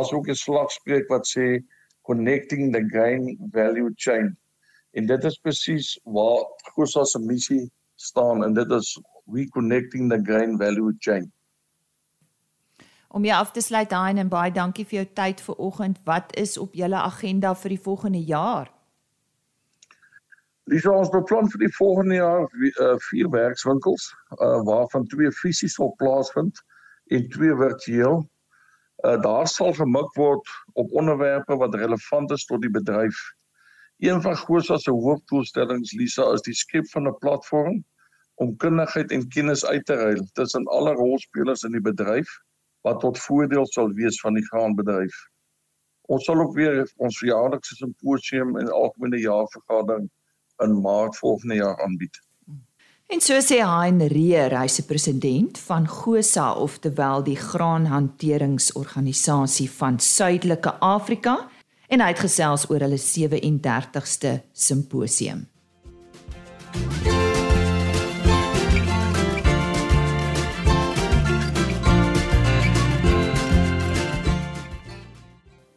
asook 0.00 0.28
'n 0.28 0.34
slagspreuk 0.34 1.08
wat 1.08 1.26
sê 1.26 1.62
connecting 2.02 2.72
the 2.72 2.84
grain 2.92 3.38
value 3.52 3.92
chain. 3.94 4.36
En 4.92 5.06
dit 5.06 5.24
is 5.24 5.38
presies 5.38 6.00
waar 6.04 6.44
Gosa 6.74 7.04
se 7.04 7.18
missie 7.18 7.70
staan 7.94 8.44
en 8.44 8.54
dit 8.54 8.70
is 8.70 9.00
we 9.24 9.48
connecting 9.48 10.10
the 10.10 10.20
grain 10.22 10.58
value 10.58 10.94
chain. 10.98 11.32
Om 13.08 13.24
jy 13.24 13.32
af 13.32 13.52
te 13.54 13.60
sluit 13.60 13.90
daai 13.90 14.18
en 14.18 14.28
baie 14.28 14.50
dankie 14.52 14.84
vir 14.84 14.96
jou 14.96 15.08
tyd 15.14 15.40
vanoggend. 15.40 16.00
Wat 16.04 16.36
is 16.36 16.56
op 16.58 16.74
julle 16.74 16.98
agenda 16.98 17.54
vir 17.54 17.76
die 17.76 17.80
volgende 17.80 18.22
jaar? 18.26 18.72
Dis 20.72 20.86
ons 20.88 21.12
beplan 21.12 21.50
vir 21.52 21.66
die 21.66 21.74
volgende 21.76 22.14
jaar 22.14 22.46
uh, 22.48 22.94
vier 23.10 23.28
werkswinkels 23.30 24.08
uh, 24.40 24.62
waarvan 24.66 25.06
twee 25.12 25.30
fisies 25.32 25.76
sal 25.78 25.92
plaasvind 26.00 26.62
en 27.12 27.28
twee 27.28 27.54
virtueel. 27.54 28.24
Uh, 29.04 29.20
daar 29.20 29.48
sal 29.48 29.72
gemik 29.76 30.14
word 30.16 30.48
op 30.80 30.92
onderwerpe 30.92 31.56
wat 31.60 31.74
relevant 31.74 32.30
is 32.30 32.46
tot 32.48 32.62
die 32.64 32.72
bedryf. 32.72 33.18
Een 34.00 34.22
van 34.24 34.36
Gosa 34.36 34.78
se 34.80 34.90
hoofdoelstellings 34.90 35.92
Lisa 35.92 36.24
is 36.32 36.44
die 36.46 36.54
skep 36.56 36.88
van 36.92 37.08
'n 37.08 37.18
platform 37.18 37.84
om 38.34 38.56
kundigheid 38.56 39.12
en 39.12 39.28
kennis 39.28 39.66
uit 39.66 39.84
te 39.86 39.94
ruil 39.94 40.24
tussen 40.32 40.64
alle 40.64 40.94
rolspelers 40.94 41.62
in 41.62 41.76
die 41.76 41.84
bedryf 41.84 42.30
wat 42.80 43.00
tot 43.00 43.18
voordeel 43.18 43.66
sal 43.66 43.92
wees 43.92 44.20
van 44.20 44.34
die 44.34 44.46
graanbedryf. 44.46 45.14
Ons 46.08 46.24
sal 46.24 46.40
ook 46.40 46.54
weer 46.54 46.92
ons 46.96 47.20
jaarlikse 47.20 47.74
simposium 47.74 48.56
en 48.58 48.72
algemene 48.72 49.20
jaarvergadering 49.20 50.10
in 50.64 50.80
Maart 50.80 51.16
volgende 51.16 51.54
jaar 51.54 51.82
aanbied. 51.82 52.18
En 53.06 53.20
so 53.20 53.36
sê 53.44 53.58
Hein 53.60 54.00
Reer, 54.08 54.56
hy 54.56 54.68
se 54.72 54.80
president 54.88 55.58
van 55.66 55.84
GOSA 55.88 56.52
of 56.56 56.78
terwyl 56.80 57.20
die 57.26 57.36
graanhanteringsorganisasie 57.36 59.70
van 59.76 59.98
Suidelike 60.00 60.72
Afrika 60.80 61.48
en 61.92 62.00
hy 62.00 62.08
het 62.14 62.22
gesels 62.24 62.64
oor 62.72 62.80
hulle 62.80 62.96
37ste 62.96 64.40
simposium. 64.56 65.52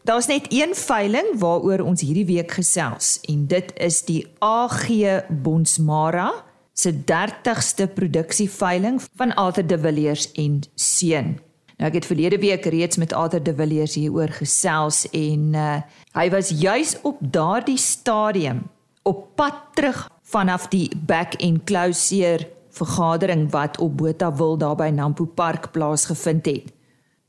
Daar's 0.08 0.32
net 0.32 0.48
een 0.48 0.72
veiling 0.72 1.36
waaroor 1.44 1.84
ons 1.84 2.08
hierdie 2.08 2.32
week 2.32 2.56
gesels 2.56 3.20
en 3.28 3.52
dit 3.52 3.68
is 3.76 4.08
die 4.08 4.24
AG 4.40 4.88
Bonsmara 5.28 6.47
se 6.78 6.94
30ste 6.94 7.88
produksieveiling 7.94 9.02
van 9.16 9.34
Arthur 9.34 9.68
de 9.68 9.80
Villiers 9.80 10.32
en 10.38 10.60
seun. 10.76 11.38
Nou 11.78 11.90
ek 11.90 12.00
het 12.00 12.10
verlede 12.10 12.38
week 12.42 12.66
reeds 12.66 12.98
met 12.98 13.14
Arthur 13.14 13.44
de 13.44 13.54
Villiers 13.56 13.96
hieroor 13.98 14.34
gesels 14.38 15.06
en 15.12 15.54
uh, 15.54 15.80
hy 16.18 16.28
was 16.34 16.54
juis 16.54 16.96
op 17.02 17.18
daardie 17.22 17.78
stadium 17.78 18.64
op 19.08 19.26
pad 19.36 19.58
terug 19.74 20.06
vanaf 20.22 20.68
die 20.74 20.90
back 21.10 21.38
and 21.42 21.64
closure 21.66 22.46
vergadering 22.78 23.48
wat 23.54 23.78
op 23.82 23.98
Botawil 23.98 24.58
daar 24.58 24.78
by 24.78 24.90
Nampo 24.94 25.26
Park 25.26 25.72
plaasgevind 25.72 26.46
het. 26.46 26.74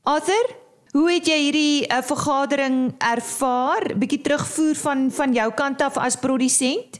Arthur, 0.03 0.57
Hoe 0.89 1.05
het 1.11 1.27
jy 1.29 1.35
hierdie 1.37 1.85
uh, 1.85 1.99
vergadering 2.01 2.95
ervaar? 2.97 3.91
Bietjie 4.01 4.23
terugvoer 4.25 4.77
van 4.81 5.03
van 5.13 5.35
jou 5.37 5.45
kant 5.53 5.83
af 5.85 5.99
as 6.01 6.17
produsent? 6.17 6.97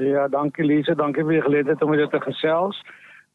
Ja, 0.00 0.28
dankie 0.28 0.64
Lise, 0.64 0.94
dankie 0.96 1.24
vir 1.26 1.36
die 1.36 1.44
geleentheid 1.44 1.82
om 1.84 1.92
dit 1.92 2.10
te 2.10 2.20
gesels. 2.24 2.78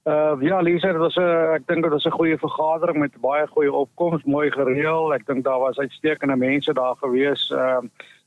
Uh 0.10 0.34
ja, 0.42 0.60
Lise, 0.62 0.88
dit 0.88 1.02
was 1.02 1.18
'n 1.18 1.54
ek 1.58 1.68
dink 1.68 1.84
dit 1.84 1.92
was 1.92 2.06
'n 2.06 2.18
goeie 2.18 2.38
vergadering 2.38 2.98
met 2.98 3.22
baie 3.22 3.48
goeie 3.48 3.72
opkomste, 3.72 4.30
mooi 4.30 4.50
gereël. 4.52 5.14
Ek 5.14 5.26
dink 5.26 5.44
daar 5.44 5.60
was 5.60 5.78
uitstekende 5.78 6.36
mense 6.36 6.74
daar 6.74 6.96
gewees 6.96 7.50
uh 7.52 7.82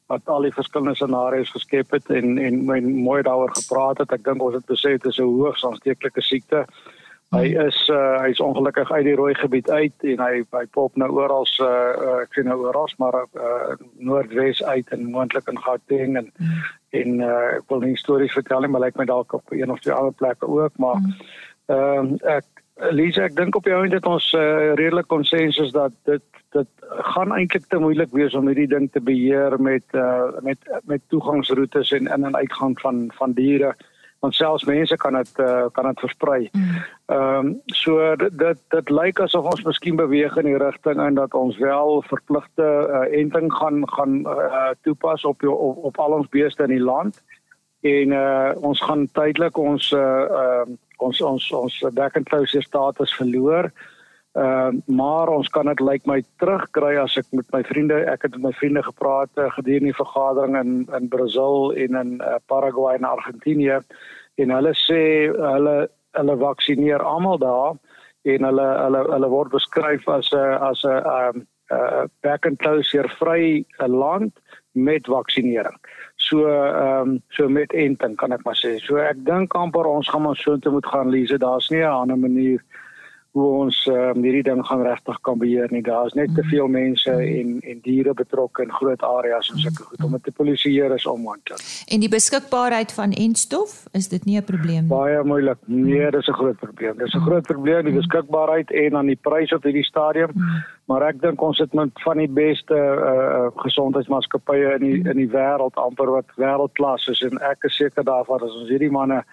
wat 0.06 0.22
al 0.24 0.42
die 0.42 0.52
verskillende 0.52 0.94
scenario's 0.94 1.50
geskep 1.50 1.90
het 1.90 2.10
en 2.10 2.38
en, 2.38 2.70
en 2.74 2.94
mooi 2.94 3.22
daaroor 3.22 3.54
gepraat 3.54 3.98
het. 3.98 4.12
Ek 4.12 4.24
dink 4.24 4.42
ons 4.42 4.54
het 4.54 4.66
besef 4.66 5.00
dit 5.02 5.06
is 5.06 5.18
'n 5.18 5.22
hoogs 5.22 5.64
aansteeklike 5.64 6.22
siekte. 6.22 6.66
Hy 7.28 7.44
is 7.60 7.76
uh, 7.92 8.16
hy 8.22 8.30
is 8.32 8.40
ongelukkig 8.40 8.88
uit 8.88 9.04
die 9.04 9.16
rooi 9.18 9.34
gebied 9.36 9.68
uit 9.70 10.04
en 10.12 10.20
hy 10.24 10.44
hy 10.56 10.62
pop 10.72 10.94
nou 10.96 11.10
oral 11.12 11.44
uh, 11.60 11.66
uh, 11.68 12.14
ek 12.22 12.38
sien 12.38 12.48
nou 12.48 12.56
oral 12.64 12.88
maar 13.02 13.18
uh, 13.36 13.74
noordwes 14.00 14.62
uit 14.64 14.88
en 14.96 15.10
moontlik 15.12 15.50
in 15.52 15.60
Gauteng 15.60 16.16
en 16.16 16.30
mm. 16.32 16.62
en 17.00 17.20
uh, 17.20 17.42
ek 17.58 17.66
wil 17.68 17.84
nie 17.84 18.00
stories 18.00 18.32
vertel 18.32 18.64
nie 18.64 18.70
maar 18.72 18.86
lyk 18.86 18.96
like 18.96 19.02
my 19.02 19.08
dalk 19.10 19.36
op 19.36 19.52
een 19.52 19.68
of 19.68 19.82
twee 19.84 19.92
ander 19.92 20.16
plekke 20.16 20.48
ook 20.48 20.80
maar 20.80 20.96
ehm 21.68 22.06
mm. 22.06 22.16
uh, 22.24 22.38
ek 22.38 22.48
Lisa 22.94 23.24
ek 23.26 23.36
dink 23.36 23.56
op 23.58 23.66
jou 23.66 23.82
en 23.82 23.90
dit 23.90 24.04
ons 24.06 24.26
uh, 24.38 24.72
redelik 24.78 25.08
konsensus 25.10 25.72
dat 25.74 25.92
dit 26.08 26.24
dit 26.56 26.68
gaan 27.12 27.32
eintlik 27.36 27.66
te 27.68 27.80
moeilik 27.82 28.12
wees 28.16 28.34
om 28.38 28.46
hierdie 28.48 28.70
ding 28.70 28.88
te 28.92 29.02
beheer 29.04 29.58
met 29.60 29.84
uh, 29.92 30.30
met 30.46 30.58
met 30.88 31.02
toegangsroetes 31.12 31.92
en 31.98 32.08
in 32.08 32.24
en 32.30 32.36
uitgang 32.36 32.78
van 32.80 33.10
van 33.18 33.36
diere 33.36 33.74
want 34.18 34.34
selfs 34.34 34.64
mense 34.64 34.96
kan 34.96 35.14
dit 35.14 35.38
uh, 35.38 35.66
kan 35.72 35.86
dit 35.86 36.00
versprei. 36.00 36.48
Mm. 36.52 36.78
Ehm 37.06 37.46
um, 37.46 37.60
so 37.66 38.16
dit 38.16 38.38
dit, 38.38 38.60
dit 38.74 38.90
lyk 38.90 39.20
asof 39.20 39.46
ons 39.46 39.64
miskien 39.64 39.96
beweeg 39.96 40.36
in 40.36 40.50
die 40.50 40.58
rigting 40.58 41.00
en 41.00 41.14
dat 41.14 41.34
ons 41.34 41.58
wel 41.58 42.02
verpligte 42.10 42.66
uh, 42.66 43.04
enting 43.20 43.52
gaan 43.54 43.82
gaan 43.88 44.20
uh, 44.26 44.70
toepas 44.82 45.24
op, 45.24 45.42
op 45.46 45.84
op 45.90 45.98
al 45.98 46.18
ons 46.18 46.28
beeste 46.28 46.62
in 46.62 46.74
die 46.74 46.84
land 46.90 47.22
en 47.80 48.10
uh, 48.10 48.50
ons 48.60 48.80
gaan 48.82 49.06
tydelik 49.12 49.58
ons 49.58 49.92
uh, 49.92 50.24
uh, 50.42 50.66
ons 50.96 51.22
ons 51.22 51.52
ons 51.52 51.84
back 51.94 52.16
and 52.16 52.26
closure 52.28 52.62
status 52.62 53.14
verloor. 53.14 53.70
Ehm 54.38 54.76
uh, 54.76 54.96
maar 54.96 55.28
ons 55.28 55.48
kan 55.48 55.66
dit 55.66 55.80
lyk 55.80 55.90
like 55.90 56.10
my 56.10 56.22
terugkry 56.38 56.94
as 57.00 57.16
ek 57.18 57.26
met 57.34 57.46
my 57.50 57.62
vriende, 57.66 57.96
ek 58.06 58.22
het 58.22 58.36
met 58.36 58.44
my 58.46 58.52
vriende 58.54 58.82
gepraat 58.86 59.30
uh, 59.34 59.48
gedurende 59.56 59.90
die 59.90 59.98
vergadering 59.98 60.56
in 60.60 60.72
in 60.94 61.08
Brasil 61.08 61.72
en 61.74 61.98
in 62.02 62.12
uh, 62.20 62.36
Paraguay 62.46 62.94
en 62.94 63.08
Argentinië 63.08 63.80
en 64.38 64.54
hulle 64.54 64.74
sê 64.78 65.02
hulle 65.34 65.76
hulle 66.18 66.36
vaksineer 66.44 67.02
almal 67.02 67.38
daar 67.42 67.74
en 68.34 68.48
hulle 68.50 68.66
hulle 68.84 69.02
hulle 69.10 69.30
word 69.34 69.50
beskryf 69.56 70.08
as 70.08 70.30
'n 70.32 70.58
as 70.70 70.84
'n 70.84 71.02
um 71.18 71.46
uh 71.70 72.06
back 72.22 72.46
and 72.46 72.58
closure 72.58 73.08
vry 73.18 73.64
'n 73.80 73.90
land 73.90 74.32
met 74.72 75.06
vaksinering. 75.06 75.78
So 76.16 76.46
ehm 76.46 77.08
um, 77.08 77.22
so 77.28 77.48
met 77.48 77.72
enting 77.72 78.16
kan 78.16 78.32
ek 78.32 78.44
maar 78.44 78.60
sê. 78.64 78.78
So 78.78 78.96
ek 78.96 79.24
dink 79.24 79.54
amper 79.54 79.86
ons 79.86 80.08
gaan 80.08 80.22
maar 80.22 80.36
so 80.36 80.52
intoe 80.52 80.72
moet 80.72 80.86
gaan 80.86 81.10
lees. 81.10 81.30
Daar's 81.30 81.70
nie 81.70 81.82
'n 81.82 81.98
ander 82.02 82.18
manier 82.18 82.62
hoe 83.38 83.52
ons 83.62 83.78
um, 83.92 84.22
hierdie 84.22 84.42
ding 84.46 84.60
gaan 84.66 84.82
regtig 84.82 85.18
kan 85.26 85.38
beheer 85.38 85.70
nie. 85.74 85.82
Daar's 85.82 86.14
net 86.18 86.34
te 86.34 86.44
veel 86.50 86.68
mense 86.68 87.12
en 87.12 87.58
en 87.60 87.80
diere 87.84 88.14
betrokke 88.14 88.62
in 88.66 88.72
groot 88.72 89.02
areas 89.02 89.50
en 89.52 89.62
sulke 89.62 89.86
goed 89.90 90.04
om 90.04 90.16
dit 90.16 90.24
te 90.28 90.34
polisieer 90.40 90.94
is 90.94 91.06
onmoontlik. 91.06 91.62
En 91.88 92.04
die 92.04 92.10
beskikbaarheid 92.12 92.92
van 92.92 93.12
enstof, 93.12 93.84
is 93.92 94.08
dit 94.08 94.24
nie 94.24 94.38
'n 94.38 94.44
probleem 94.44 94.82
nie? 94.86 94.92
Baie 94.94 95.22
moeilik. 95.24 95.58
Nee, 95.66 96.10
dis 96.10 96.28
'n 96.28 96.38
groot 96.40 96.58
probleem. 96.58 96.98
Dis 96.98 97.14
'n 97.14 97.26
groot 97.28 97.46
probleem 97.46 97.84
die 97.84 97.98
beskikbaarheid 98.00 98.70
en 98.70 98.90
dan 98.90 99.06
die 99.06 99.20
prys 99.20 99.52
op 99.52 99.62
hierdie 99.62 99.84
stadium. 99.84 100.30
Maar 100.84 101.02
ek 101.02 101.20
dink 101.20 101.42
ons 101.42 101.58
het 101.58 101.74
met 101.74 101.90
van 101.94 102.16
die 102.16 102.28
beste 102.28 102.74
uh 102.74 103.50
gesondheidsmaatskappye 103.56 104.74
in 104.78 104.84
die 104.86 105.10
in 105.10 105.16
die 105.16 105.30
wêreld 105.30 105.74
amper 105.74 106.10
wat 106.10 106.32
wêreldklas 106.36 107.08
is 107.08 107.22
en 107.22 107.38
ek 107.38 107.64
is 107.64 107.76
seker 107.76 108.04
daarvan 108.04 108.42
as 108.42 108.54
ons 108.54 108.68
hierdie 108.68 108.90
manne 108.90 109.24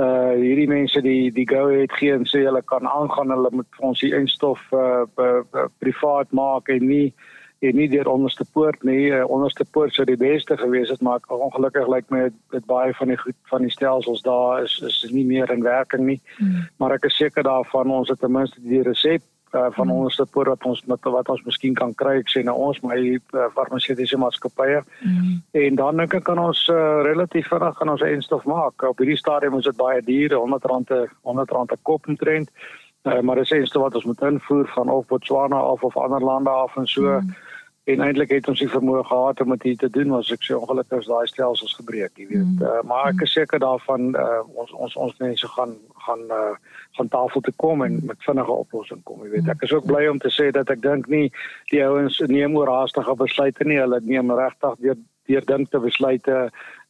uh 0.00 0.32
hierdie 0.32 0.68
mense 0.68 1.02
die 1.04 1.30
die 1.30 1.44
go 1.48 1.68
ahead 1.68 1.92
gee 1.98 2.14
en 2.14 2.24
sê 2.24 2.46
hulle 2.46 2.62
kan 2.62 2.86
aangaan 2.88 3.34
hulle 3.34 3.50
moet 3.52 3.68
vir 3.76 3.88
ons 3.90 4.00
die 4.00 4.14
instof 4.16 4.60
uh 4.72 5.04
be, 5.16 5.44
be, 5.52 5.66
privaat 5.84 6.32
maak 6.32 6.68
en 6.72 6.86
nie 6.88 7.12
en 7.62 7.76
nie 7.76 7.88
deur 7.88 8.08
onderste 8.10 8.44
poort 8.52 8.82
nie 8.88 9.10
uh, 9.12 9.22
onderste 9.28 9.64
poort 9.70 9.94
sou 9.94 10.06
die 10.08 10.16
beste 10.16 10.56
gewees 10.56 10.90
het 10.90 11.04
maar 11.04 11.20
ongelukkig 11.28 11.90
lyk 11.92 12.08
my 12.10 12.24
dit 12.54 12.64
baie 12.66 12.94
van 12.98 13.12
die 13.12 13.18
goed 13.20 13.36
van 13.52 13.66
die 13.66 13.74
stelsels 13.74 14.24
daar 14.24 14.64
is 14.64 14.80
is 14.88 15.02
nie 15.12 15.26
meer 15.28 15.52
in 15.52 15.62
werking 15.62 16.06
nie 16.06 16.20
mm. 16.38 16.64
maar 16.78 16.96
ek 16.96 17.04
is 17.10 17.20
seker 17.20 17.44
daarvan 17.46 17.92
ons 17.92 18.08
het 18.08 18.20
ten 18.24 18.32
minste 18.32 18.64
die 18.64 18.82
resep 18.82 19.22
uh, 19.54 19.68
van 19.76 19.86
mm. 19.86 19.92
ons 19.92 20.16
support 20.16 20.48
wat 20.48 20.64
ons 20.64 20.82
met 20.90 21.08
wat 21.16 21.28
ons 21.28 21.44
miskien 21.44 21.74
kan 21.74 21.94
kry 21.94 22.18
ek 22.20 22.32
sê 22.32 22.42
nou 22.46 22.56
ons 22.68 22.80
my 22.86 22.98
uh, 23.14 23.46
farmaseutiese 23.56 24.18
maatskappye. 24.18 24.82
Mm. 25.04 25.42
en 25.64 25.80
dan 25.80 26.02
dink 26.02 26.14
ek 26.20 26.26
kan 26.28 26.38
ons 26.42 26.66
uh, 26.72 27.00
relatief 27.06 27.48
vinnig 27.52 27.76
gaan 27.78 27.94
ons 27.94 28.06
eindstof 28.06 28.44
maak. 28.44 28.82
Op 28.82 28.98
hierdie 28.98 29.20
stadium 29.20 29.58
is 29.58 29.68
dit 29.68 29.76
baie 29.76 30.02
duur 30.02 30.38
100 30.38 30.70
rand 30.72 30.94
100 31.22 31.56
rand 31.56 31.72
'n 31.72 31.82
kop 31.82 32.08
omtrent. 32.08 32.50
Uh, 33.02 33.20
maar 33.20 33.36
dit 33.36 33.44
is 33.44 33.56
eindstof 33.58 33.82
wat 33.82 33.94
ons 33.94 34.04
moet 34.04 34.22
invoer 34.22 34.68
van 34.74 34.88
of 34.88 35.06
Botswana 35.06 35.62
of 35.62 35.82
of 35.82 35.96
ander 35.96 36.20
lande 36.20 36.50
af 36.50 36.76
en 36.76 36.86
so. 36.86 37.02
Mm 37.02 37.34
en 37.84 38.00
eintlik 38.00 38.30
het 38.30 38.48
ons 38.48 38.60
die 38.62 38.70
vermoë 38.70 39.02
gehad 39.08 39.40
om 39.42 39.56
dit 39.56 39.78
te 39.78 39.90
doen 39.90 40.12
was 40.14 40.30
ek 40.30 40.44
sê 40.46 40.54
ongelukkig 40.54 41.02
is 41.02 41.08
daai 41.10 41.26
stelsels 41.26 41.74
gebreek 41.74 42.12
jy 42.20 42.28
weet. 42.28 42.44
Mm. 42.46 42.60
uh, 42.62 42.82
maar 42.86 43.08
ek 43.10 43.24
is 43.26 43.34
seker 43.34 43.58
daarvan 43.62 44.12
uh, 44.14 44.42
ons 44.54 44.70
ons 44.86 44.94
ons 45.06 45.16
mense 45.22 45.50
gaan 45.56 45.74
gaan 46.06 46.22
uh, 46.30 46.54
gaan 46.98 47.08
tafel 47.10 47.42
te 47.42 47.54
kom 47.56 47.82
en 47.82 47.98
met 48.06 48.26
vinnige 48.26 48.54
oplossing 48.64 49.02
kom 49.08 49.24
jy 49.26 49.32
weet. 49.34 49.50
Ek 49.50 49.66
is 49.66 49.74
ook 49.74 49.88
bly 49.90 50.04
om 50.10 50.20
te 50.22 50.30
sê 50.30 50.50
dat 50.54 50.70
ek 50.70 50.82
dink 50.84 51.10
nie 51.10 51.26
die 51.72 51.82
ouens 51.82 52.20
neem 52.30 52.54
oorhaastige 52.58 53.16
besluite 53.18 53.66
nie. 53.66 53.80
Hulle 53.82 53.98
neem 54.06 54.30
regtig 54.30 54.78
deur 54.86 55.02
deur 55.30 55.44
dink 55.46 55.70
te 55.70 55.78
besluite 55.78 56.38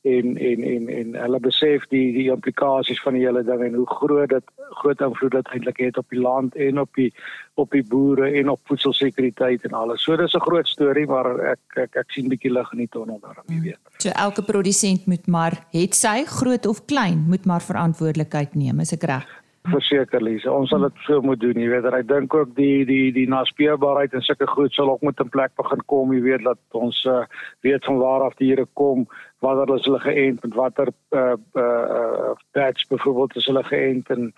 en 0.03 0.37
en 0.37 0.63
en 0.63 0.89
en 0.89 1.15
hulle 1.15 1.41
besef 1.41 1.85
die 1.95 2.13
die 2.13 2.27
implikasies 2.35 3.01
van 3.03 3.15
die 3.15 3.23
hele 3.23 3.45
ding 3.47 3.61
en 3.63 3.75
hoe 3.79 3.87
groot 3.87 4.29
dit 4.33 4.49
groot 4.81 5.01
invloed 5.01 5.37
dit 5.37 5.51
eintlik 5.55 5.79
het 5.79 5.99
op 6.01 6.09
die 6.11 6.21
land 6.21 6.57
en 6.57 6.81
op 6.83 6.91
die 6.99 7.13
op 7.55 7.71
die 7.71 7.85
boere 7.87 8.31
en 8.41 8.49
op 8.51 8.61
voedselsekuriteit 8.67 9.65
en 9.69 9.77
alles. 9.79 10.03
So 10.03 10.17
dis 10.17 10.35
'n 10.35 10.41
groot 10.41 10.69
storie 10.69 11.07
maar 11.07 11.41
ek 11.53 11.61
ek 11.77 11.97
ek 11.97 12.11
sien 12.11 12.29
bietjie 12.29 12.53
lig 12.53 12.73
in 12.73 12.79
die 12.79 12.89
tonnel 12.91 13.21
daarom, 13.23 13.45
jy 13.47 13.61
weet. 13.61 13.79
So 13.99 14.09
elke 14.09 14.43
produsent 14.43 15.07
moet 15.07 15.27
maar 15.27 15.67
het 15.71 15.95
sy 15.95 16.25
groot 16.25 16.67
of 16.67 16.85
klein 16.85 17.25
moet 17.29 17.45
maar 17.45 17.63
verantwoordelikheid 17.63 18.55
neem, 18.55 18.81
is 18.81 18.93
ek 18.93 19.03
reg? 19.03 19.42
Verseker 19.71 20.23
Lise. 20.23 20.51
Ons 20.51 20.71
sal 20.71 20.81
dit 20.89 21.05
so 21.07 21.21
moet 21.23 21.41
doen, 21.41 21.59
jy 21.61 21.69
weet. 21.71 21.85
Ek 21.95 22.09
dink 22.09 22.35
ook 22.35 22.55
die 22.57 22.85
die 22.85 23.13
die 23.15 23.29
naspeurbaarheid 23.31 24.15
en 24.15 24.25
sulke 24.27 24.47
goed 24.47 24.75
sal 24.75 24.91
ook 24.91 25.03
met 25.03 25.21
'n 25.21 25.29
plek 25.29 25.55
begin 25.57 25.83
kom, 25.87 26.13
jy 26.13 26.23
weet 26.23 26.45
dat 26.45 26.59
ons 26.71 27.05
uh, 27.05 27.25
weet 27.61 27.85
van 27.85 27.99
waar 27.99 28.23
af 28.23 28.35
die 28.37 28.49
here 28.51 28.67
kom, 28.75 29.07
watter 29.43 29.75
hulle 29.75 30.01
geënt 30.01 30.43
met 30.43 30.55
watter 30.55 30.89
uh 31.11 31.37
uh 31.55 32.35
patch 32.53 32.89
byvoorbeeld 32.89 33.37
is 33.37 33.47
hulle 33.47 33.65
geënt 33.65 34.11
en 34.11 34.33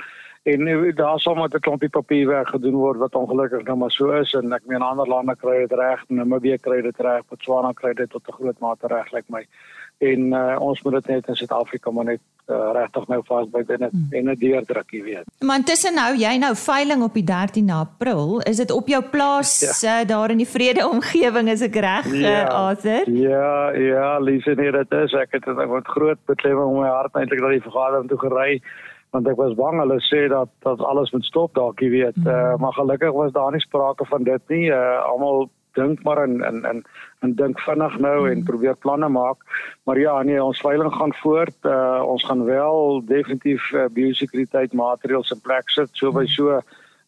en 0.44 0.94
daar 0.94 1.20
sal 1.20 1.34
maar 1.34 1.48
'n 1.48 1.60
klompie 1.60 1.88
papierwerk 1.88 2.48
gedoen 2.48 2.74
word 2.74 2.98
wat 2.98 3.14
ongelukkig 3.14 3.62
nou 3.64 3.76
maar 3.76 3.90
so 3.90 4.10
is 4.10 4.34
en 4.34 4.52
ek 4.52 4.66
meen 4.66 4.82
ander 4.82 5.08
lande 5.08 5.36
kry 5.36 5.58
dit 5.58 5.78
reg 5.78 6.04
en 6.08 6.16
Namibië 6.16 6.58
kry 6.58 6.80
dit 6.82 6.98
reg, 6.98 7.22
Botswana 7.28 7.72
kry 7.72 7.92
dit 7.92 8.10
tot 8.10 8.28
'n 8.28 8.32
groot 8.32 8.58
mate 8.58 8.86
reg 8.86 9.12
lyk 9.12 9.12
like 9.12 9.32
my 9.32 9.46
en 9.98 10.32
uh, 10.32 10.56
ons 10.60 10.82
moet 10.82 10.92
dit 10.92 11.06
net 11.14 11.28
in 11.28 11.36
Suid-Afrika 11.38 11.90
maar 11.90 12.04
net 12.04 12.20
uh, 12.50 12.72
regtig 12.76 13.06
nou 13.08 13.20
vas 13.28 13.46
by 13.50 13.62
binne 13.66 13.88
hmm. 13.90 14.08
en 14.10 14.30
'n 14.30 14.38
deurdruk 14.38 14.90
jy 14.92 15.02
weet. 15.02 15.28
Maar 15.40 15.62
intussen 15.62 15.94
nou 15.94 16.10
jy 16.18 16.36
nou 16.38 16.54
veiling 16.56 17.02
op 17.02 17.14
die 17.14 17.24
13 17.24 17.70
April, 17.70 18.40
is 18.40 18.56
dit 18.56 18.70
op 18.70 18.88
jou 18.88 19.02
plaas 19.02 19.80
ja. 19.80 20.00
uh, 20.00 20.08
daar 20.08 20.30
in 20.30 20.42
die 20.42 20.48
vrede 20.48 20.88
omgewing 20.88 21.48
is 21.48 21.62
ek 21.62 21.76
reg 21.76 22.10
ja. 22.12 22.44
uh, 22.44 22.68
Arthur? 22.68 23.10
Ja, 23.10 23.70
ja, 23.70 24.18
Lise 24.18 24.54
nee 24.54 24.72
dit 24.72 24.92
is 24.92 25.12
ek 25.12 25.38
het 25.38 25.48
ek 25.48 25.68
word 25.68 25.88
groot 25.88 26.20
beklemming 26.26 26.66
om 26.66 26.82
my 26.82 26.90
hart 26.90 27.14
eintlik 27.14 27.40
dat 27.40 27.56
die 27.56 27.68
vergadering 27.68 28.08
toe 28.08 28.18
gery 28.18 28.60
want 29.14 29.28
ek 29.30 29.38
was 29.38 29.54
bang 29.54 29.78
hulle 29.78 30.00
sê 30.02 30.26
dat 30.28 30.50
dat 30.66 30.80
alles 30.82 31.12
moet 31.14 31.24
stop 31.24 31.54
dalk 31.54 31.80
jy 31.80 31.90
weet, 31.90 32.16
hmm. 32.18 32.26
uh, 32.26 32.56
maar 32.58 32.74
gelukkig 32.74 33.12
was 33.12 33.32
daar 33.32 33.52
nie 33.52 33.62
sprake 33.62 34.04
van 34.10 34.24
dit 34.26 34.42
nie. 34.48 34.66
Uh, 34.74 34.98
almal 35.06 35.48
dink 35.74 36.02
maar 36.02 36.22
en 36.22 36.42
en 36.42 36.64
en 36.64 36.84
en 37.24 37.34
dink 37.34 37.60
vinnig 37.60 37.98
nou 37.98 38.28
en 38.28 38.34
hmm. 38.34 38.44
probeer 38.44 38.76
planne 38.76 39.08
maak. 39.08 39.38
Maar 39.84 39.98
ja, 39.98 40.22
nee, 40.22 40.42
ons 40.42 40.60
veiling 40.60 40.92
gaan 40.94 41.14
voort. 41.14 41.56
Uh, 41.62 42.02
ons 42.06 42.24
gaan 42.24 42.44
wel 42.44 43.02
definitief 43.06 43.70
uh, 43.72 43.84
biosekuriteit 43.92 44.72
maatreëls 44.72 45.30
in 45.30 45.40
plek 45.40 45.70
sit. 45.70 45.88
So 45.92 46.12
by 46.12 46.26
so 46.26 46.60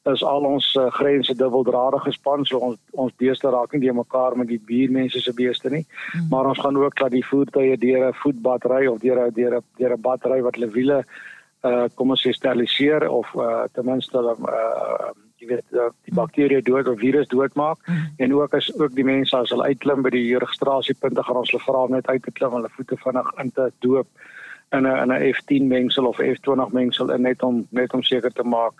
is 0.06 0.22
al 0.22 0.46
ons 0.46 0.66
uh, 0.78 0.86
grense 0.94 1.34
dubbeldradig 1.34 2.02
gespan. 2.06 2.44
So 2.46 2.58
ons 2.58 2.78
ons 2.90 3.14
beeste 3.20 3.50
raak 3.50 3.72
nie 3.72 3.82
deur 3.84 3.98
mekaar 4.00 4.36
met 4.38 4.48
die 4.48 4.62
buurmense 4.62 5.20
se 5.20 5.34
beeste 5.34 5.70
nie. 5.70 5.84
Hmm. 6.12 6.28
Maar 6.30 6.52
ons 6.54 6.64
gaan 6.64 6.80
ook 6.80 6.98
dat 6.98 7.14
die 7.14 7.26
voertuie 7.26 7.76
deur 7.76 8.08
'n 8.08 8.20
voetbadry 8.22 8.86
of 8.86 9.00
deur 9.00 9.26
'n 9.26 9.34
deur 9.34 9.56
'n 9.56 9.64
deur 9.78 9.92
'n 9.96 10.00
badry 10.00 10.42
wat 10.42 10.54
hulle 10.54 10.72
wiele 10.72 11.04
uh 11.64 11.86
kom 11.94 12.10
ons 12.10 12.22
sê 12.22 12.32
steriliseer 12.32 13.08
of 13.08 13.26
uh 13.34 13.64
ten 13.72 13.84
minste 13.84 14.18
uh 14.18 15.25
jy 15.40 15.48
weet 15.50 15.76
uh, 15.76 15.90
die 16.08 16.14
bakterieë 16.16 16.62
dood 16.64 16.88
of 16.88 17.00
virus 17.00 17.28
doodmaak 17.28 17.78
mm. 17.86 18.06
en 18.24 18.34
ook 18.34 18.54
as 18.54 18.70
ook 18.78 18.94
die 18.96 19.04
mense 19.04 19.36
as 19.36 19.52
hulle 19.54 19.68
uitklim 19.68 20.02
by 20.02 20.12
die 20.14 20.38
registrasiepunte 20.38 21.22
gaan 21.22 21.42
ons 21.42 21.52
hulle 21.52 21.64
vra 21.64 21.84
om 21.84 21.96
net 21.96 22.08
uit 22.08 22.22
te 22.22 22.32
klim 22.32 22.56
hulle 22.56 22.72
voete 22.76 22.96
vinnig 23.04 23.32
in 23.42 23.52
te 23.52 23.70
doop 23.84 24.08
in 24.76 24.86
'n 24.86 24.96
in 25.02 25.12
'n 25.12 25.34
F10 25.34 25.66
mengsel 25.68 26.06
of 26.06 26.20
F20 26.20 26.72
mengsel 26.72 27.12
en 27.12 27.22
net 27.22 27.42
om 27.42 27.66
net 27.70 27.92
om 27.94 28.02
seker 28.02 28.32
te 28.32 28.42
maak 28.42 28.74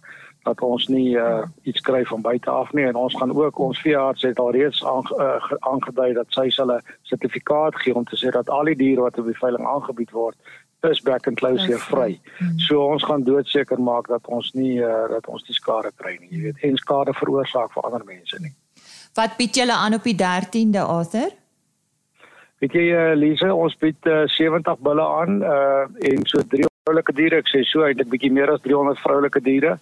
dat 0.46 0.60
ons 0.60 0.86
nie 0.88 1.16
uh, 1.18 1.42
iets 1.62 1.80
kry 1.80 2.04
van 2.04 2.22
buite 2.22 2.50
af 2.50 2.72
nie 2.72 2.84
en 2.86 2.94
ons 2.94 3.14
gaan 3.18 3.34
ook 3.34 3.58
ons 3.58 3.80
veearts 3.80 4.22
het 4.22 4.38
al 4.38 4.52
reeds 4.54 4.84
aangedui 5.60 6.12
dat 6.12 6.26
sy 6.28 6.46
hulle 6.56 6.80
sertifikaat 7.02 7.74
gee 7.82 7.94
om 7.94 8.04
te 8.04 8.16
sê 8.16 8.30
dat 8.30 8.50
al 8.50 8.70
die 8.70 8.78
diere 8.82 9.06
wat 9.06 9.18
op 9.18 9.26
die 9.26 9.40
veiling 9.42 9.66
aangebied 9.66 10.10
word 10.10 10.36
is 10.84 11.00
back 11.00 11.26
and 11.26 11.36
close 11.36 11.64
hier 11.64 11.78
vry. 11.78 12.20
Hmm. 12.38 12.58
So 12.58 12.84
ons 12.84 13.04
gaan 13.04 13.24
doodseker 13.24 13.80
maak 13.80 14.08
dat 14.08 14.26
ons 14.26 14.52
nie 14.54 14.78
uh, 14.82 15.08
dat 15.10 15.26
ons 15.26 15.44
die 15.48 15.56
skade 15.56 15.92
kry 15.96 16.16
nie, 16.20 16.30
jy 16.30 16.42
weet, 16.48 16.62
en 16.66 16.76
skade 16.76 17.14
veroorsaak 17.16 17.72
vir 17.74 17.88
ander 17.88 18.04
mense 18.06 18.38
nie. 18.42 18.52
Wat 19.16 19.36
bied 19.38 19.56
julle 19.56 19.72
aan 19.72 19.96
op 19.96 20.04
die 20.04 20.16
13de 20.20 20.84
Arthur? 20.84 21.32
Weet 22.60 22.76
jy 22.76 22.86
uh, 22.92 23.12
Lise, 23.16 23.48
ons 23.52 23.76
bied 23.80 24.08
uh, 24.08 24.24
70 24.32 24.80
bulle 24.84 25.06
aan 25.20 25.40
uh, 25.44 25.86
en 26.12 26.28
so 26.28 26.44
drie 26.52 26.68
vroulike 26.86 27.16
diere, 27.16 27.40
ek 27.42 27.50
sê 27.50 27.64
so 27.66 27.84
eintlik 27.84 28.12
bietjie 28.12 28.32
meer 28.32 28.52
as 28.52 28.62
300 28.64 29.02
vroulike 29.04 29.42
diere. 29.44 29.78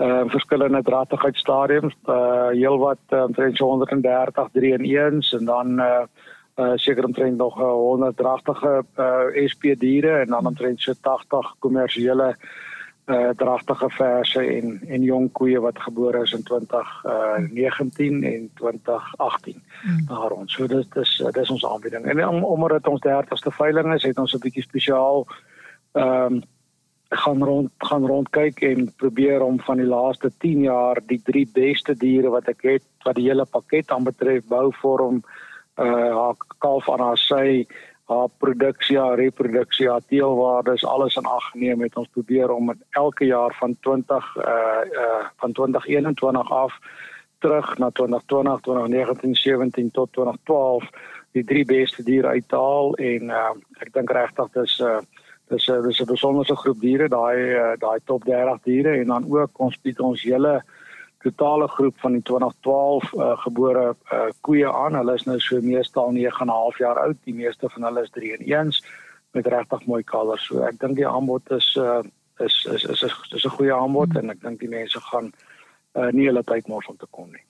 Uh 0.00 0.24
verskillende 0.32 0.80
dragtigheidsstadiums, 0.80 1.92
uh 2.08 2.48
heelwat 2.56 3.00
uh, 3.12 3.26
omtrent 3.28 3.58
so 3.60 3.68
130 3.68 4.46
3 4.56 4.70
in 4.78 4.86
1 4.88 5.18
en 5.36 5.44
dan 5.44 5.74
uh 5.84 6.06
uh 6.56 6.72
seker 6.74 7.04
omtrent 7.04 7.36
nog 7.36 7.54
100 7.54 8.16
dragtige 8.16 8.84
uh 8.96 9.46
SP 9.50 9.62
diere 9.78 10.18
en 10.20 10.26
dan 10.26 10.46
omtrent 10.46 10.80
so 10.80 10.92
80 11.00 11.54
kommersiële 11.58 12.36
uh 13.06 13.28
dragtige 13.36 13.90
verse 13.90 14.40
en 14.40 14.80
en 14.88 15.02
jong 15.02 15.32
koeie 15.32 15.60
wat 15.60 15.80
gebore 15.80 16.22
is 16.22 16.32
in 16.32 16.42
2019 16.42 18.22
uh, 18.22 18.34
en 18.34 18.50
2018 18.54 19.62
hmm. 19.82 20.06
daar 20.06 20.30
ons. 20.30 20.52
So 20.52 20.66
dis 20.66 20.88
dis 20.88 21.22
dis 21.32 21.50
ons 21.50 21.66
aanbieding. 21.66 22.04
En 22.04 22.28
om 22.28 22.44
omdat 22.44 22.70
dit 22.70 22.86
ons 22.86 23.06
30ste 23.06 23.54
veiling 23.56 23.94
is, 23.94 24.02
het 24.02 24.18
ons 24.18 24.34
'n 24.34 24.38
bietjie 24.38 24.62
spesiaal 24.62 25.26
ehm 25.92 26.34
um, 26.34 26.42
gaan 27.10 27.42
rond 27.44 27.70
gaan 27.78 28.06
rond 28.06 28.28
kyk 28.30 28.60
en 28.62 28.92
probeer 28.96 29.42
om 29.42 29.60
van 29.60 29.76
die 29.76 29.86
laaste 29.86 30.30
10 30.38 30.60
jaar 30.60 31.00
die 31.06 31.22
drie 31.24 31.48
beste 31.52 31.94
diere 31.94 32.30
wat 32.30 32.48
ek 32.48 32.62
het 32.62 32.82
wat 33.02 33.14
die 33.14 33.26
hele 33.26 33.44
pakket 33.44 33.90
aanbetref 33.90 34.46
bouvorm 34.46 35.16
uh 35.16 35.49
haar 35.88 36.36
kalf 36.58 36.90
aan 36.90 37.00
haar 37.00 37.18
sy 37.18 37.66
haar 38.10 38.28
produksie, 38.42 38.98
haar 38.98 39.18
reproduksie, 39.18 39.88
haar 39.88 40.02
teelwaardes 40.10 40.84
alles 40.84 41.16
in 41.16 41.28
ag 41.30 41.44
geneem 41.52 41.82
het. 41.84 41.96
Ons 41.96 42.10
probeer 42.12 42.50
om 42.50 42.72
elke 42.98 43.24
jaar 43.24 43.54
van 43.58 43.76
20 43.80 44.36
uh 44.36 44.44
uh 45.02 45.22
van 45.36 45.52
2021 45.52 46.50
af 46.50 46.78
terug 47.38 47.78
na 47.78 47.90
2020, 47.90 48.60
2019, 48.60 49.34
17 49.34 49.90
tot 49.90 50.12
2012 50.12 50.90
die 51.32 51.44
drie 51.44 51.64
beste 51.64 52.02
diere 52.02 52.34
uithaal 52.34 52.94
en 52.94 53.30
uh 53.30 53.54
ek 53.78 53.94
dink 53.94 54.10
regtig 54.10 54.52
dis 54.58 54.78
uh 54.80 54.98
dis 55.50 55.66
uh, 55.68 55.82
dis 55.82 56.02
'n 56.02 56.10
besondere 56.10 56.56
groep 56.56 56.80
diere 56.80 57.08
daai 57.08 57.38
uh, 57.38 57.72
daai 57.78 57.98
top 58.04 58.24
30 58.24 58.62
diere. 58.62 58.98
En 58.98 59.06
dan 59.06 59.24
ook 59.30 59.50
ons 59.58 59.80
bied 59.80 60.00
ons 60.00 60.22
hele 60.22 60.54
uh 60.58 60.88
totale 61.22 61.68
groep 61.68 61.98
van 62.00 62.12
die 62.12 62.22
2012 62.22 63.12
uh, 63.12 63.38
gebore 63.44 63.94
uh, 64.12 64.20
koeie 64.40 64.72
aan. 64.72 64.94
Hulle 64.94 65.14
is 65.14 65.26
nou 65.28 65.38
so 65.40 65.60
meestal 65.60 66.10
9 66.16 66.40
en 66.40 66.46
'n 66.46 66.50
half 66.50 66.78
jaar 66.78 66.98
oud. 66.98 67.16
Die 67.24 67.34
meeste 67.34 67.68
van 67.68 67.82
hulle 67.82 68.02
is 68.02 68.10
3 68.10 68.36
en 68.36 68.44
1s 68.46 68.80
met 69.30 69.46
regtig 69.46 69.86
mooi 69.86 70.02
kalvers. 70.02 70.46
So 70.46 70.62
ek 70.62 70.80
dink 70.80 70.96
die 70.96 71.08
aanbod 71.08 71.50
is 71.50 71.76
uh, 71.76 72.02
is 72.38 72.66
is 72.72 72.84
is 72.84 73.02
is 73.32 73.44
'n 73.44 73.56
goeie 73.56 73.74
aanbod 73.74 74.16
en 74.16 74.30
ek 74.30 74.40
dink 74.40 74.60
die 74.60 74.68
mense 74.68 75.00
gaan 75.00 75.32
uh, 75.94 76.10
nie 76.10 76.26
hulle 76.26 76.42
tyd 76.42 76.68
mors 76.68 76.86
om 76.86 76.96
te 76.96 77.06
kom 77.10 77.30
nie. 77.30 77.44